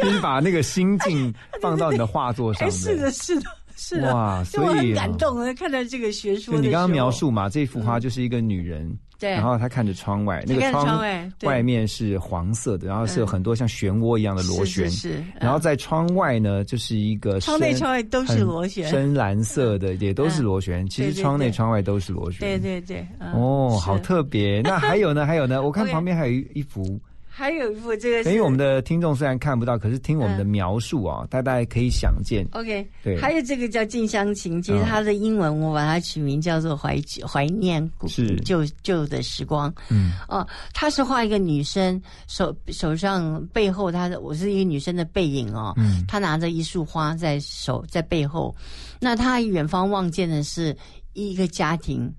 [0.00, 3.50] 你把那个心境放到你的画作上，是的，是的，
[3.82, 6.56] 是的，哇，所以很感动，看到这个学说。
[6.60, 8.96] 你刚刚描述嘛，这幅画就是一个女人。
[9.18, 11.00] 对，然后她看着窗外，那个窗
[11.42, 14.88] 外面是黄色的，然后是有很多像漩涡一样的螺旋。
[14.90, 20.88] 是，然后在窗外呢，就是一个窗内窗外都是螺旋，深蓝色的 也都是螺旋。
[20.88, 22.40] 其实窗内窗外都是螺旋。
[22.40, 23.06] 对对对。
[23.32, 24.60] 哦，好特别。
[24.62, 25.26] 那还有呢？
[25.26, 25.62] 还有呢？
[25.62, 27.00] 我看 旁边还有一一幅
[27.34, 32.46] 还有一幅这个是，因为我们的听众虽然看不到，可是听我们的描述啊，大概可以想见。
[32.52, 39.72] OK，对还有这个叫《近乡情》，其实嗯它的英文我把它取名叫做怀怀念古是旧旧的时光。
[39.88, 48.54] 嗯哦，他是画一个女生手手上背后，她的我是一个女生的背影哦，嗯她拿着一束花在手在背后，
[49.00, 50.76] 那她远方望见的是
[51.14, 52.12] 一个家庭，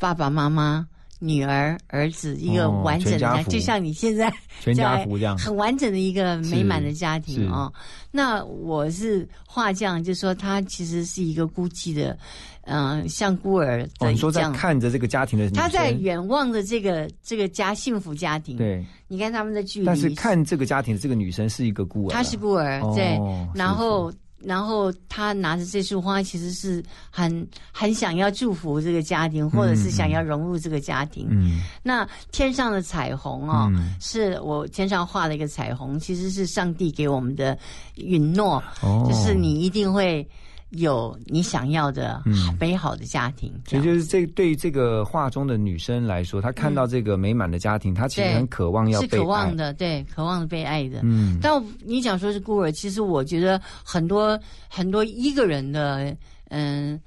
[0.00, 0.84] 爸爸妈妈。
[1.20, 5.36] 女儿、儿子，一个哦完整的就像你现在 全家福这样。
[5.36, 7.72] 很完整的一个美满的家是庭哦。
[8.10, 12.16] 那我是画匠，就说他其实是一个孤寂的，
[12.62, 14.52] 嗯、像孤儿哦，的你说在这样。
[14.52, 23.18] 看着这个家庭的女生，他在远望着这个这个家幸福家庭，对，你看他们的距离，但是看这个家庭的这个女生是一个孤儿啊，她是孤儿，哦对，
[23.54, 31.26] 然后然后他拿着这束花，其实是很很想要祝福这个家庭，或者是想要融入这个家庭。
[31.30, 31.60] 嗯。
[31.82, 33.94] 那天上的彩虹哦，嗯。
[34.00, 37.58] 是我天上画的一个彩虹，其实是上帝给我们的
[37.96, 39.04] 允诺，哦。
[39.08, 40.26] 就是你一定会
[40.70, 43.52] 有你想要的嗯美好的家庭。
[43.66, 49.20] 所以就是这对于这个画中的女生来说，她看到这个美满的家庭，她其实很渴望要是被爱。
[49.20, 51.00] 渴望的，对，渴望被爱的。
[51.02, 54.38] 嗯但你讲说是孤儿，其实我觉得很多
[54.68, 56.14] 很多一个人的，
[56.50, 57.00] 嗯，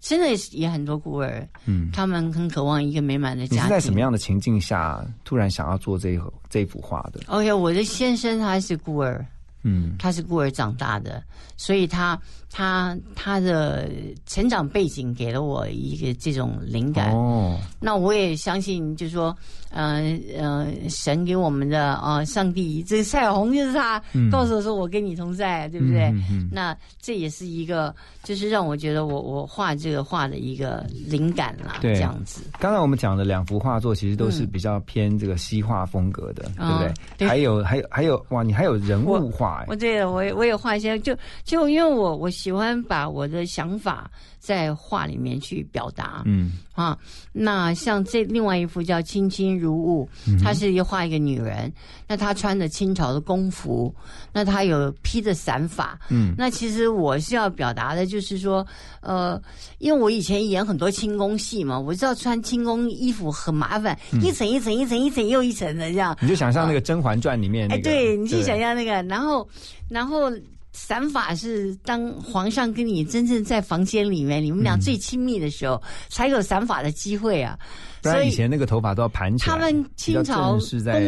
[0.00, 3.58] 真的也很多孤儿，嗯，他们很渴望一个美满的家庭。
[3.58, 6.16] 你是在什么样的情境下突然想要做这
[6.48, 9.24] 这幅画的？？OK，我的先生他是孤儿，
[9.64, 11.22] 嗯他是孤儿长大的，
[11.56, 12.18] 所以他
[12.50, 13.88] 他他的
[14.26, 17.12] 成长背景给了我一个这种灵感。
[17.12, 19.36] 哦，那我也相信，就是说，
[19.70, 26.04] 呃呃，神给我们的啊、上帝这个彩虹就是他、嗯告诉我说我跟你同在，对不对？
[26.04, 32.42] 嗯嗯嗯那这也是一个，就是让我觉得我我画这个画的一个灵感啦，对这样子。
[32.58, 36.78] 刚才我们讲的两幅画作，其实都是比较偏这个西画风格的，对不
[37.16, 37.28] 对？
[37.28, 44.08] 还有还有还有，哇，你还有人物画、我对我也我也画一些，就就因为我我喜欢把我的想法
[44.38, 46.22] 在画里面去表达。
[46.24, 46.52] 嗯。
[46.72, 46.96] 啊，
[47.32, 51.72] 那像这另外一幅叫《卿卿如晤》，她是一画一个女人，
[52.06, 53.92] 那她穿着清朝的宫服，
[54.32, 56.36] 那她有披着散发，嗯。
[56.38, 58.64] 那其实我是要表达的，就是说，
[59.00, 59.42] 呃，
[59.78, 69.48] 因为我以前演很多清宫戏嘛，我知道穿清宫衣服很麻烦，一层一层一层一层又一层的这样，你就想象那个《甄嬛传》里面那哎，对，你去想象那个，然后，
[69.88, 70.30] 然后
[70.72, 77.58] 散法是当皇上跟你真正在房间里面，你们俩最亲密的时候，才有散法的机会啊。
[78.00, 79.56] 不然以前那个头发都要盘起来。
[79.56, 80.60] 他们清朝宫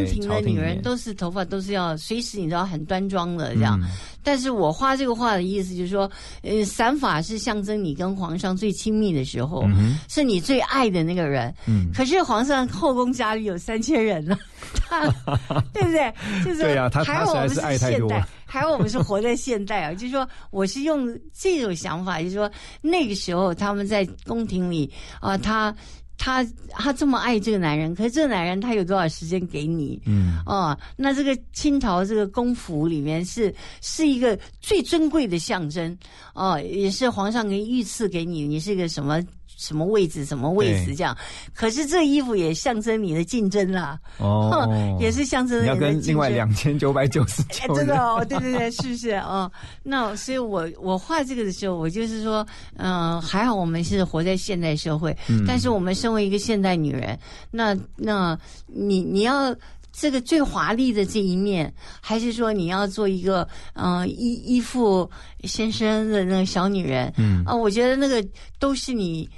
[0.06, 3.80] 廷的女人都是头发都是要随时你都要很端庄的这样。
[3.80, 3.88] 嗯
[4.22, 6.10] 但是我画这个画的意思就是说，
[6.42, 11.54] 呃，散法是象征你跟皇上最亲密的时候，嗯是你最爱的那个人。
[11.66, 14.38] 嗯可是皇上后宫佳丽有三千人了，
[14.74, 15.06] 他
[15.72, 16.12] 对不对？
[16.44, 18.12] 就是对啊他他实在是还是爱太多
[18.50, 19.94] 还好我们是活在现代啊。
[19.94, 22.50] 就是说，我是用这种想法，就是说
[22.82, 25.74] 那个时候他们在宫廷里啊、他。
[26.22, 29.98] 他他这么爱这个男人，可是这个男人他有多少时间给你？
[30.04, 35.96] 嗯哦，那这个清朝这个宫服里面是是一个最珍贵的象征
[36.34, 39.18] 哦，也是皇上给御赐给你，你是一个什么
[39.60, 41.16] 什么位置什么位置这样。
[41.54, 44.66] 可是这衣服也象征你的竞争啦，哦，
[44.98, 49.50] 也是象征你要的竞跟另外两千九百九十 哎，九真的哦，对对对，是不是哦？
[49.82, 52.44] 那所以我我画这个的时候，我就是说，
[52.78, 57.18] 嗯、还好我们是活在现代社会，嗯但是我们身为一个现代女人，
[57.50, 59.54] 那那你你要。
[59.92, 65.10] 这个最华丽的这一面，还是说你要做一个嗯依依附
[65.42, 67.12] 先生的那个小女人？
[67.18, 68.24] 嗯啊、我觉得那个
[68.60, 69.28] 都是你，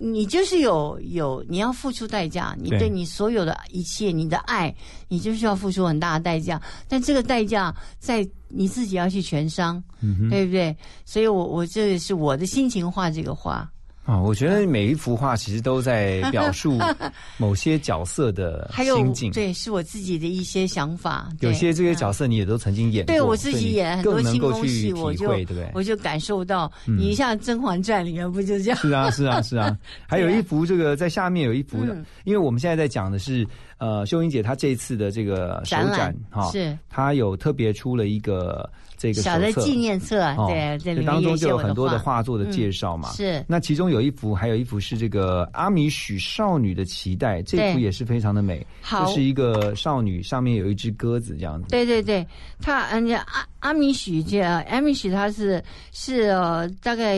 [0.00, 4.74] 你就是有有你要付出代价，你对对你所有的一切，你的爱，
[5.08, 6.60] 你就是要付出很大的代价。
[6.86, 10.76] 但这个代价在你自己要去全伤，嗯对不对？
[11.04, 13.68] 所以我我这个是我的心情画这个画，
[14.08, 16.78] 啊，我觉得每一幅画其实都在表述
[17.36, 19.30] 某些角色的心境。
[19.32, 21.28] 对，是我自己的一些想法。
[21.40, 25.70] 有些这些嗯角色你也都曾经演过，对我自己演很多所以你清宫更能够去戏，我就体会，对不对？
[25.74, 28.78] 我就感受到，嗯你像《甄嬛传》里面不就这样？
[28.78, 29.76] 是啊，是啊，是啊。
[30.08, 33.46] 还有一幅这个在下面有一幅的，嗯因为我们现在在讲的是
[33.76, 38.66] 呃秀英姐她这一次的这个手展览展哈，是她有特别出了一个
[38.98, 43.10] 这个小的纪念册，哦对，这里面当中就有很多的画画作的介绍嘛。
[43.10, 48.66] 嗯是那其中有一幅，还有一幅是这个阿米许少女的期待，这幅也是非常的美。
[48.82, 51.68] 好就是一个少女，上面有一只鸽子这样子。
[51.68, 52.26] 对对对，
[52.60, 57.16] 她人家阿阿米许这阿米许他是是呃大概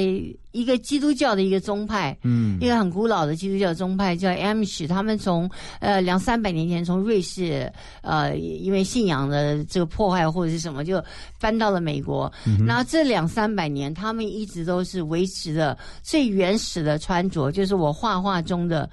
[0.52, 5.48] 一个基督教的一个宗派，嗯一个很古老的基督教宗派叫 Amish，他们从
[5.80, 7.70] 呃两三百年前从瑞士
[8.02, 11.02] 呃因为信仰的这个破坏或者是什么就
[11.38, 12.32] 搬到了美国，
[12.66, 18.88] 然后这两三百年他们一直都是维持的最原始的穿着，就是我画画中的。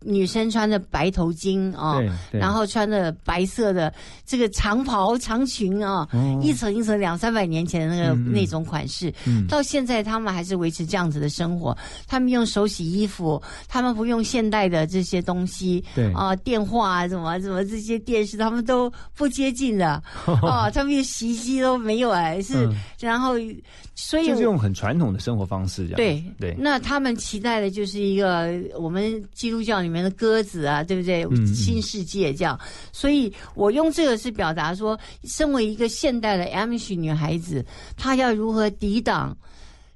[0.00, 1.98] 女生穿着白头巾啊，
[2.30, 3.92] 然后穿着白色的
[4.24, 6.40] 这个长袍长裙啊，哦。
[6.42, 9.46] 一层一层两三百年前的那个、那种款式，嗯。
[9.46, 11.76] 到现在他们还是维持这样子的生活。
[12.06, 16.12] 他们用手洗衣服，他们不用现代的这些东西，对。
[16.12, 20.02] 啊、电话啊，什么什么这些电视，他们都不接近的。
[20.42, 22.74] 啊、 他们连洗衣机都没有哎，是、嗯。
[23.00, 23.34] 然后
[23.94, 25.96] 所以就是用很传统的生活方式这样。
[25.96, 26.24] 对。
[26.38, 31.26] 对，那他们期待的就是一个我们基督教里面的鸽子啊，对不对？
[31.46, 32.58] 新世界这样，
[32.92, 37.64] 所以我用这个是表达说，身为一个现代的 Amish 女孩子，
[37.96, 39.36] 她要如何抵挡。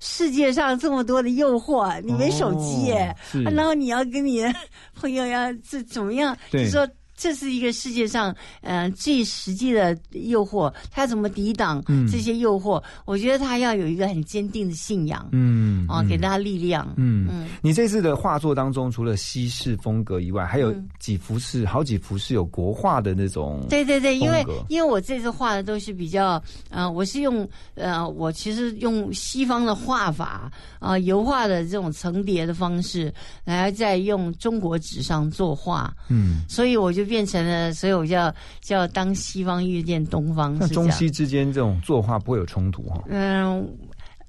[0.04, 4.52] 世界上这么多的诱惑，你没手机耶，哦然后你要跟你的
[4.96, 6.36] 朋友要这怎么样？
[6.50, 6.84] 就说
[7.16, 12.06] 这是一个世界上嗯、呃最实际的诱惑，他怎么抵挡嗯。
[12.10, 12.82] 这些诱惑？
[13.04, 16.92] 我觉得他要有一个很坚定的信仰，嗯哦，给大家力量。
[16.96, 17.28] 嗯。
[17.30, 17.48] 嗯。
[17.60, 20.88] 你这次的画作当中，除了西式风格以外，还有嗯。
[20.98, 23.64] 几幅是好几幅是有国画的那种。
[23.68, 33.12] 对对对，因为因为我这次画的都是比较，呃，我是用呃，我其实用西方的画法啊、油画的这种层叠的方式，
[33.44, 40.66] 来再用中国纸上作画，嗯，所以我就变成了，所以我叫叫当西方遇见东方那。
[40.68, 43.68] 中西之间这种作画不会有冲突哈、嗯。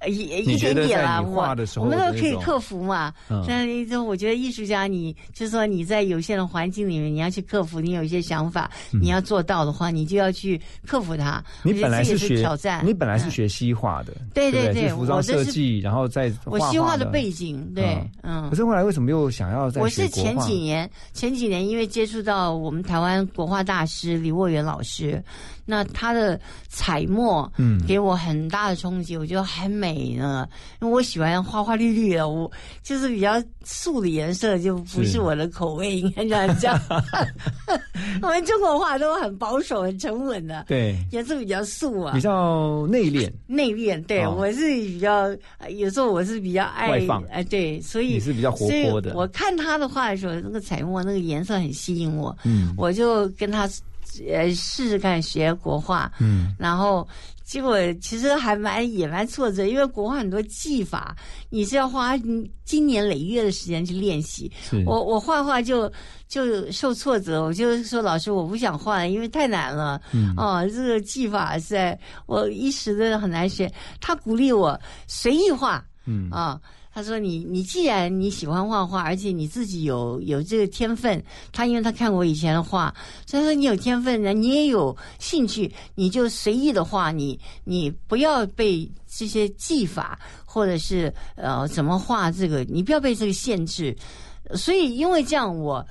[0.07, 3.13] 一一点点啦，在你画的时候我我们都可以克服嘛。
[3.29, 11.43] 嗯但是就我觉得艺术家你，就是说你在有限的环境里面，你要去克服，你有一些想法，你要做到的话，你就要去克服它。
[11.63, 18.55] 嗯你本来是学挑战，你本来是嗯学西画的，对对对服装设计，然后再我西画的背景，对，嗯可。
[18.55, 25.21] 是后来为什么又想要再我是前几年，前几年因为接触到我们台湾国画大师李沃元老师，
[25.65, 27.79] 那他的彩墨，嗯。
[27.87, 30.47] 给我很大的冲击，我觉得很美呢。
[30.81, 32.51] 因为我喜欢花花绿绿的，我
[32.81, 36.79] 就是比较素的颜色，就不是是我的口味，应该这样讲。
[38.21, 40.97] 我们中国画都很保守、很沉稳的，对。
[41.11, 42.13] 颜色比较素啊。
[42.13, 42.21] 比。
[42.21, 44.35] 较内敛，内敛，对、哦。
[44.37, 45.25] 我是比较，
[45.57, 47.21] 呃有时候我是比较爱外放。
[47.25, 52.73] 哎、对，所以你是比较活所以泼的我看他的画的时候，那个彩墨那个颜色很吸引我，嗯。
[52.77, 53.69] 我就跟他
[54.27, 57.07] 呃试试看学国画，嗯然后
[57.43, 61.15] 结果其实还蛮也蛮挫折，因为国画很多技法，
[61.49, 64.51] 你是要花嗯经年累月的时间去练习。
[64.85, 65.91] 我我画画就
[66.27, 70.01] 就受挫折，我就说老师我不想画了，因为太难了。
[70.13, 73.71] 嗯哦，这个技法是在我一时的很难学。
[73.99, 76.59] 他鼓励我随意画嗯啊。
[76.93, 82.93] 他说你：“你既然你喜欢画画，而且你自己有有这个天分，他因为他看过以前的画，
[83.25, 93.95] 所以说你有天分呢，你也有兴趣，你就随意的画，你你不要被这些技法或者是呃怎么画这个，你不要被这个限制。
[94.53, 95.83] 所以因为这样，我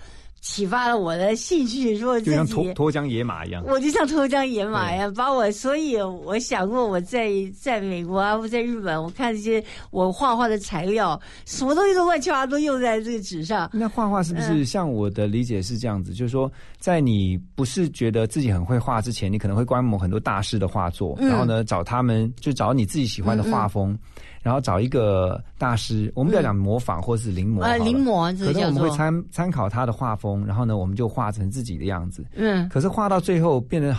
[0.43, 3.63] 启发了我的兴趣，说自就像脱脱缰野马一样。
[3.65, 9.63] 我就像脱缰野马一样，把我，所以我想过我在在美国啊，或在日本，我看这些
[9.93, 13.71] 我画画的材料，什么东西都乱七八糟都用在这个纸上。
[13.73, 16.13] 那画画是不是像我的理解是这样子？
[16.13, 23.97] 就是说，在你不是觉得自己很会画之前，你可能会观摩很多大师的画作，嗯然后呢，找他们就找你自己喜欢的画风，
[24.43, 32.25] 然后找一个大师，我们不要讲模仿或是临摹临摹可是我们会，参参考他的画风，然后呢，我们就画成自己的样子。
[32.35, 33.95] 嗯可是画到最后变得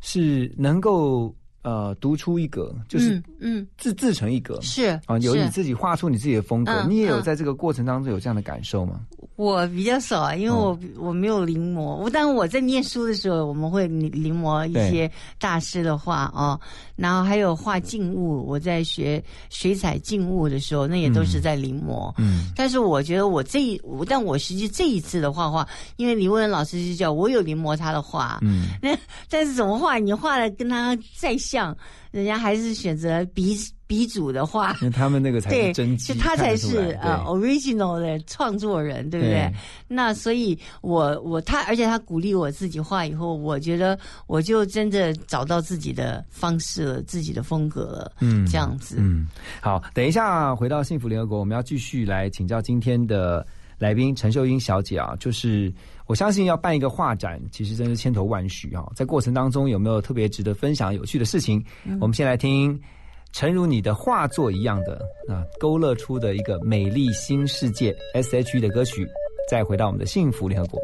[0.00, 4.60] 是能够呃独出一格，就是嗯嗯，自自成一格。
[4.62, 9.00] 是啊，有你自己画出你自己的风格，嗯你也有嗯在这个过程当中有这样的感受吗？
[9.40, 11.80] 我比较少啊，因为我、我没有临摹。
[11.80, 16.60] 我但我在念书的时候，我们会临临摹一些大师的画哦，
[16.94, 18.46] 然后还有画静物。
[18.46, 22.12] 我在学水彩静物的时候，那也都是在临摹。
[22.18, 25.66] 嗯但是我觉得我这一，我但我实际这一次的画画，
[25.96, 28.94] 因为李文老师就叫我有临摹他的画，嗯， 那
[29.30, 31.74] 但是怎么画，你画的跟他再像，
[32.10, 33.56] 人家还是选择鼻
[33.90, 39.52] 鼻祖的话那他们那个才是真迹他才是呃 original 的创作人对不对？
[39.88, 48.94] 那所以我我他而且他鼓励我自己画以后我觉得我就真的找到自己的方式了自己的风格了嗯这样子。
[49.00, 49.26] 嗯。
[49.60, 53.44] 好等一下回到幸福联合国我们要继续来请教今天的
[53.76, 55.72] 来宾陈秀英小姐啊就是
[56.06, 61.60] 我相信要办一个画展其实真是千头万绪啊在过程当中有没有特别值得分享有趣的事情？
[62.00, 62.80] 我们先来听
[63.32, 64.94] 诚如你的画作一样的
[65.28, 69.06] 啊勾勒出的一个美丽新世界 she 的歌曲
[69.48, 70.80] 再回到我们的幸福联合国。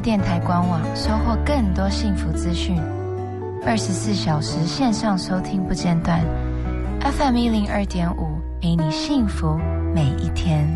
[0.00, 2.80] 电台官网，收获更多幸福资讯。
[3.66, 6.20] 二十四小时线上收听不间断
[7.00, 9.58] ，FM 一零二点五，陪你幸福
[9.94, 10.66] 每一天。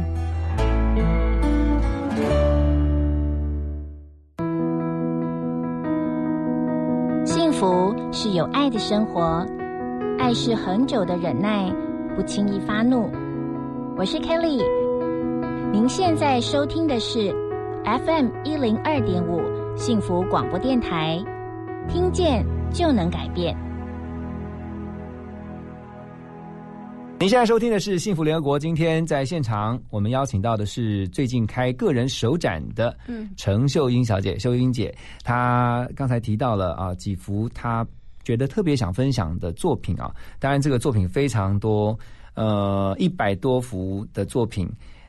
[7.25, 9.47] 幸福是有爱的生活，
[10.19, 11.73] 爱是很久的忍耐，
[12.15, 13.11] 不轻易发怒。
[13.97, 14.63] 我是 Kelly，
[15.73, 17.44] 您现在收听的是。
[17.85, 19.43] FM 一零二点五
[19.77, 21.23] 幸福广播电台，
[21.87, 23.55] 听见就能改变。
[27.21, 37.87] 您现在收听的是《幸福联合国》，今天在现场我们邀请到的是最近开个人首展的嗯程秀英小姐，秀英姐，她刚才提到了啊几幅她
[38.23, 41.99] 觉得特别想分享的作品啊，当然这个作品非常多，
[42.33, 44.67] 呃，一百多幅的作品，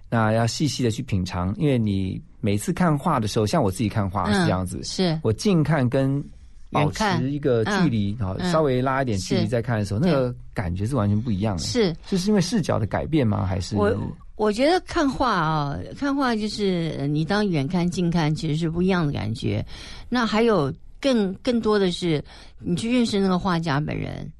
[0.10, 6.24] 那要细细的去品尝，因为你每次看画的时候，像我自己看画是这样子，嗯是我近看跟
[6.72, 11.64] 保持一个距离啊，嗯稍微拉一点距离再看的时候，那个感觉是完全不一样的。
[11.64, 13.45] 是，就是因为视角的改变吗？
[13.45, 13.93] 还是我
[14.36, 19.66] 我觉得看画啊，看画就是呃你当远看近看其实是不一样的感觉。
[20.10, 22.24] 那还有更更多的是
[22.60, 24.32] 你去认识那个画家本人。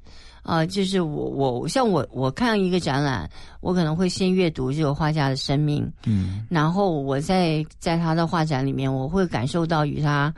[0.46, 3.28] 啊、就是我我像我我看一个展览，
[3.60, 10.32] 我可能会先阅读这个画家的生命，嗯然后我在在他的画展里面，我会感受到与他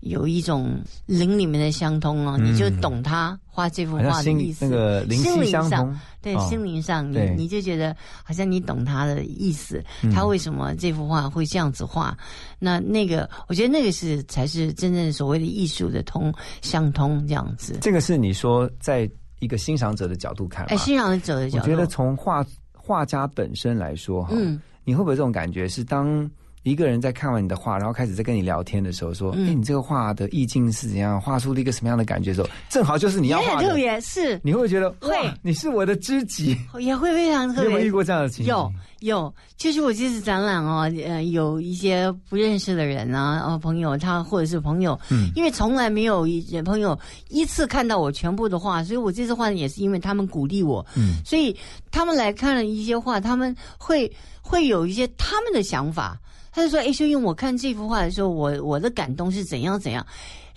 [0.00, 12.14] 有一种灵里面的相通哦，嗯你就懂他画这幅画的意思，那个灵犀心灵上相通对、哦心灵上，你对你就觉得好像你懂他的意思，嗯他为什么这幅画会这样子画？
[12.58, 17.78] 那那个，我觉得那个是才是真正所谓的艺术的通相通这样子。
[17.80, 19.10] 这个是你说在
[19.40, 20.68] 一个欣赏者的角度看吗？
[20.70, 25.66] 哎，欣赏者的角度，我觉得从画画家本身来说哈，嗯你会不会有这种感觉？
[25.68, 26.30] 是当
[26.64, 31.20] 一个人在看完你的画，然后开始在跟你聊天的时候，说：“哎、嗯你这个画的意境是怎样？
[31.20, 36.56] 画出了一个什么样的感觉？”的时候，正好就是你要画特别，是你会觉得会哇，你是我的知己？
[36.80, 37.64] 也会非常特别。
[37.64, 38.72] 有没有遇过这样的情况？
[39.00, 46.98] 有有，就是我这次展览哦，呃，有一些不认识的人啊，哦，朋友他或者是朋友，嗯因为从来没有一朋友
[47.28, 51.54] 依次看到我全部的画，所以我这次画也是因为他们鼓励我，嗯所以
[51.90, 54.10] 他们来看了一些画，他们会
[54.40, 56.18] 会有一些他们的想法。
[56.54, 60.06] 他就说：“哎，秀英，我看这幅画的时候，我我的感动是怎样怎样，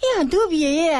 [0.01, 0.91] 也，很特别耶。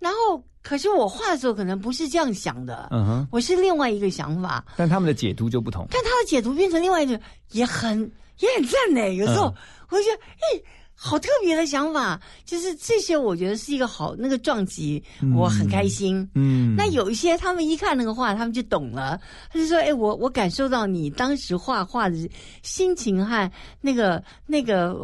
[0.00, 4.64] 然后，可是我画的时候可能不是这样想的，嗯哼，我是另外一个想法。
[4.76, 5.86] 但他们的解读就不同。
[5.90, 7.18] 但他的解读变成另外一种，
[7.52, 7.98] 也很
[8.40, 9.14] 也很赞呢。
[9.14, 9.54] 有时候、嗯
[9.90, 10.62] 我就觉得，哎，
[11.02, 15.02] 好特别的想法，就是这些，我觉得是一个好那个撞击，
[15.34, 16.28] 我很开心。
[16.34, 19.18] 嗯，那有一些他们一看那个画，他们就懂了，
[19.50, 22.30] 他就说：“哎，我我感受到你当时画画的
[22.62, 24.94] 心情和那个那个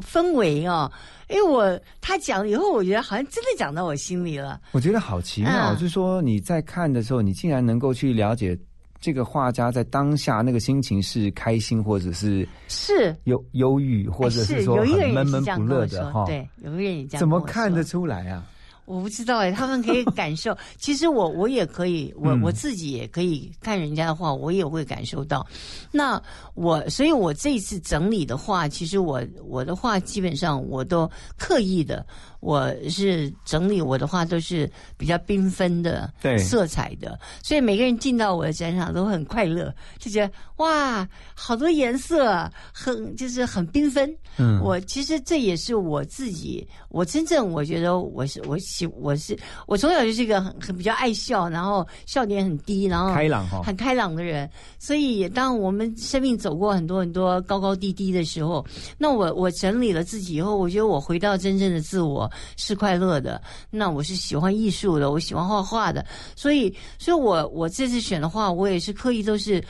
[0.00, 0.90] 氛围哦。”
[1.28, 4.58] 哎，我他讲了以后，我觉得好像真的讲到我心里了。
[4.72, 8.58] 我觉得好奇妙，嗯就是说你在看的时候，你竟然能够去了解
[9.02, 14.76] 这个画家在当下那个心情是开心，或者是是忧忧郁，或者哎是说
[15.12, 16.24] 闷闷不乐的哈。
[16.24, 18.46] 说对，有一个人也这样怎么看得出来啊？
[18.84, 20.56] 我不知道哎，他们可以感受。
[20.76, 25.46] 其实我我也可以，我、嗯我自己也可以看人家的画，我也会感受到。
[25.92, 26.20] 那
[26.54, 32.04] 我，所以我这一次整理的画，其实我我的画基本上我都刻意的，
[32.42, 44.12] 我是整理我的画都是比较缤纷的，对色彩的，所以每个人进到我的展场都很快乐，就觉得哇，好多颜色，很就是很缤纷。
[44.38, 54.50] 嗯我其实这也是我自己，我真正我觉得我是我喜我是我从小就是一个很很比较爱笑，然后笑点很低，然后开朗哈很开朗的人。
[54.80, 58.66] 所以当我们生命走过很多很多高高低低的时候，
[58.98, 63.40] 那我我整理了自己以后，我觉得我回到真正的自我是快乐的。
[63.70, 66.04] 那我是喜欢艺术的，我喜欢画画的，
[66.36, 69.62] 所以所以我我这次选的画，我也是刻意都是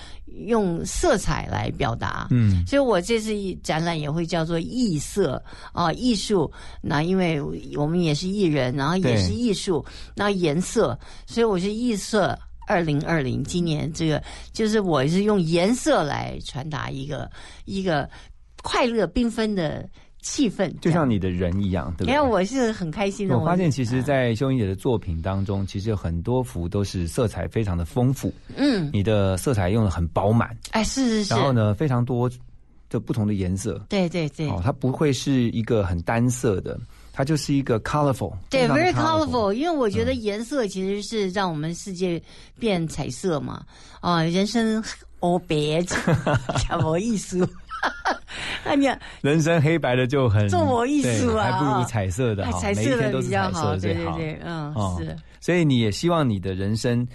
[0.46, 2.28] 用色彩来表达。
[2.30, 3.32] 嗯所以我这次
[3.62, 5.42] 展览也会叫做艺色
[5.72, 6.50] 啊，艺术。
[6.80, 7.40] 那因为
[7.76, 9.84] 我们也是艺人，然后也是艺术，
[10.14, 12.38] 那颜色，所以我是艺色。
[12.68, 17.28] 二零二零，今年这个就是我是用颜色来传达一个
[17.64, 18.08] 一个
[18.62, 19.86] 快乐缤纷的
[20.22, 22.06] 气氛，就像你的人一样，对不对？
[22.06, 23.36] 你看我是很开心的。
[23.36, 28.32] 我发现，其实，在秀英姐的作品当中，其实有很多幅都是色彩非常的丰富。
[28.56, 32.30] 嗯，你的色彩用的很饱满，哎，是是是，然后呢，非常多
[32.88, 33.84] 的不同的颜色。
[33.88, 36.78] 对对对，哦，它不会是一个很单色的，
[37.12, 39.52] 它就是一个 colorful，对，very colorful。
[39.52, 42.22] 因为我觉得颜色其实是让我们世界
[42.58, 43.64] 变彩色嘛。
[44.00, 44.82] 啊、人生
[45.20, 47.38] 哦别讲我艺术，
[48.64, 48.86] 啊 你
[49.22, 54.16] 人生黑白的就很做我艺术啊还不如彩色的哎哈，每一彩色的天都是彩比较好，色最好。
[54.16, 57.06] 对对对，嗯，哦是，所以你也希望你的人生，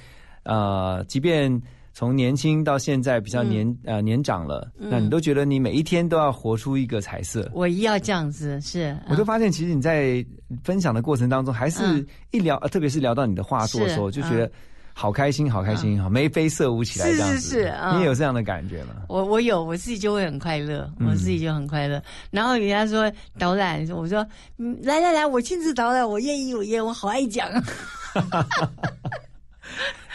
[0.44, 1.62] 呃，即便
[1.94, 4.88] 从年轻到现在比较年、呃年长了，嗯。
[4.90, 7.50] 那你都觉得你每一天都要活出一个彩色。
[7.54, 10.24] 我一要这样子是，我就发现，其实你在
[10.64, 12.06] 分享的过程当中，还是嗯。
[12.32, 14.52] 一聊，呃特别是聊到你的画作的时候，就觉得
[15.00, 17.40] 好开心，好开心，好眉飞色舞起来是这样子。
[17.40, 18.96] 是是嗯你也有这样的感觉吗？
[19.08, 22.02] 我我有我自己就会很快乐，嗯我自己就很快乐。
[22.32, 24.26] 然后人家说导览，我说
[24.58, 27.48] 嗯来来来，我亲自导览，我愿意，我愿意，我好爱讲。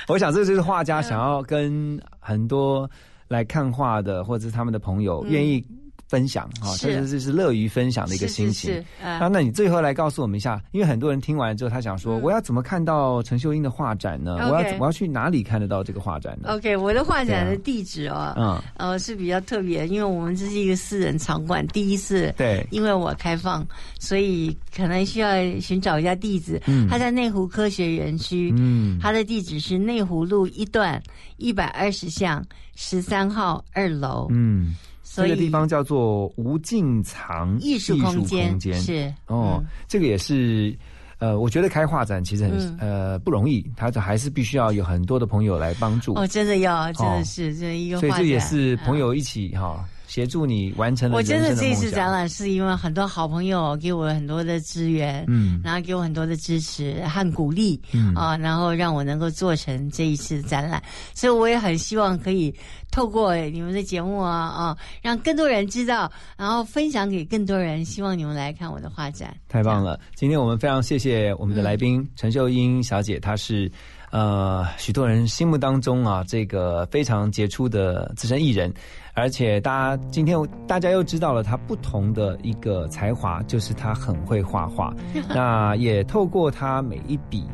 [0.09, 2.91] 我想这就是画家想要跟很多
[3.29, 5.65] 来看画的或者是他们的朋友嗯愿意
[6.13, 8.79] 分享啊，是这就是乐于分享的一个心情。
[9.03, 14.35] 啊那那你最后来告诉我们一下，因为很多人听完之后，他想说，嗯我要怎么看到陈秀英的画展呢？
[14.51, 18.63] 我要我要去哪里看得到这个画展呢？OK，我的画展的地址哦，嗯。
[18.77, 22.67] 呃是比较特别，因为我们这是一个私人场馆，第一次对。
[22.71, 23.67] 因为我开放，
[23.99, 26.61] 所以可能需要寻找一下地址。
[26.67, 26.87] 嗯。
[26.91, 28.99] 它在内湖科学园区，嗯。
[29.01, 31.03] 它的地址是内湖路一段
[31.39, 32.45] 一百二十巷
[32.77, 34.29] 十三号二楼。
[34.31, 34.75] 嗯，
[35.15, 40.77] 所以这个地方叫做无尽藏艺术空间是哦，嗯这个也是。
[41.19, 46.15] 呃，我觉得开画展其实很、嗯呃不容易，它还是必须要有很多的朋友来帮助。
[46.15, 55.59] 哦，真的要，真的是这一个所以这也是朋嗯友一起哈、协助你完成了我真的这一次展览是因为很多好朋友给我很多的资源，嗯。
[55.65, 58.15] 然后给我很多的支持和鼓励，嗯。
[58.15, 60.83] 啊，然后让我能够做成这一次展览，
[61.15, 62.55] 所以我也很希望可以
[62.91, 69.35] 透过你们的节目啊啊，让更多人知道，然后分享给更多人，希望你们来看我的画展。
[69.49, 69.99] 太棒了！
[70.15, 72.09] 今天我们非常谢谢我们的来宾、嗯。
[72.17, 73.73] 陈秀英小姐，她是
[74.13, 78.73] 呃许多人心目当中啊这个非常杰出的资深艺人，
[79.15, 80.39] 而且大家今天
[80.69, 84.95] 大家又知道了他不同的一个才华，就是他很会画画，
[85.35, 87.45] 那也透过他每一笔。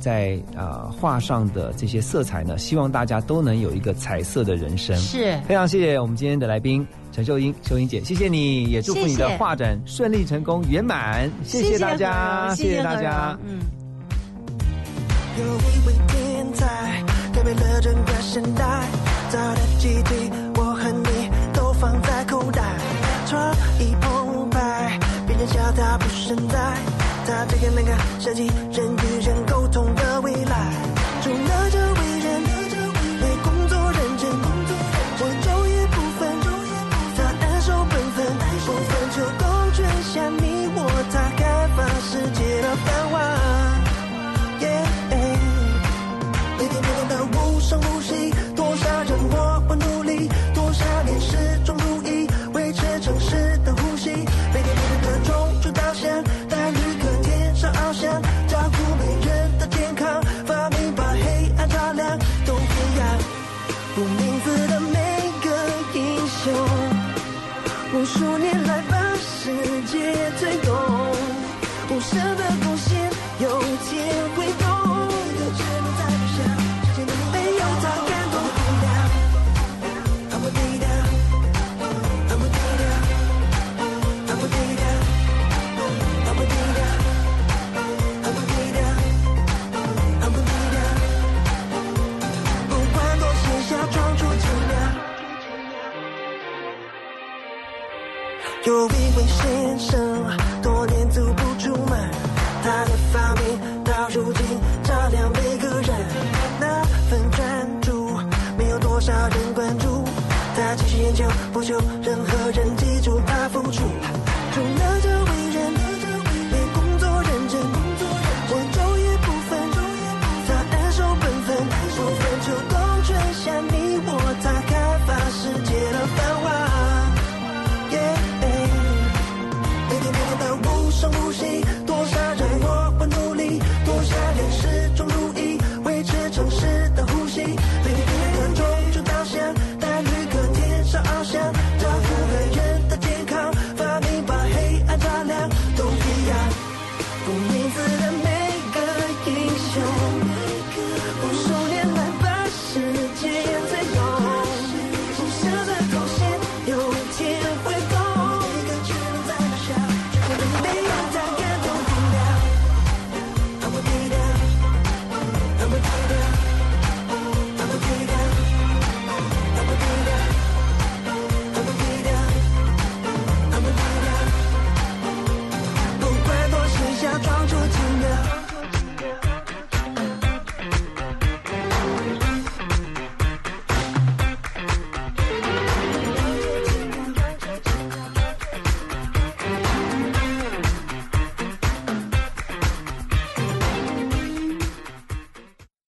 [0.00, 4.94] 在啊、呃画上的这些色彩呢，希望大家都能有一个彩色的人生。
[4.98, 13.34] 是非常谢谢我们今天的来宾陈秀英，秀英姐，谢谢你，也祝福你的画展顺利成功圆满，谢谢大家，谢谢大家。
[13.46, 13.83] 嗯。
[15.36, 18.64] 有一位天才，改变了整个时代。
[19.32, 22.62] 他的基地，我和你都放在口袋。
[23.26, 26.76] 创意澎湃，别人笑他不存在。
[27.26, 30.83] 他这个那个设计人与人沟通的未来。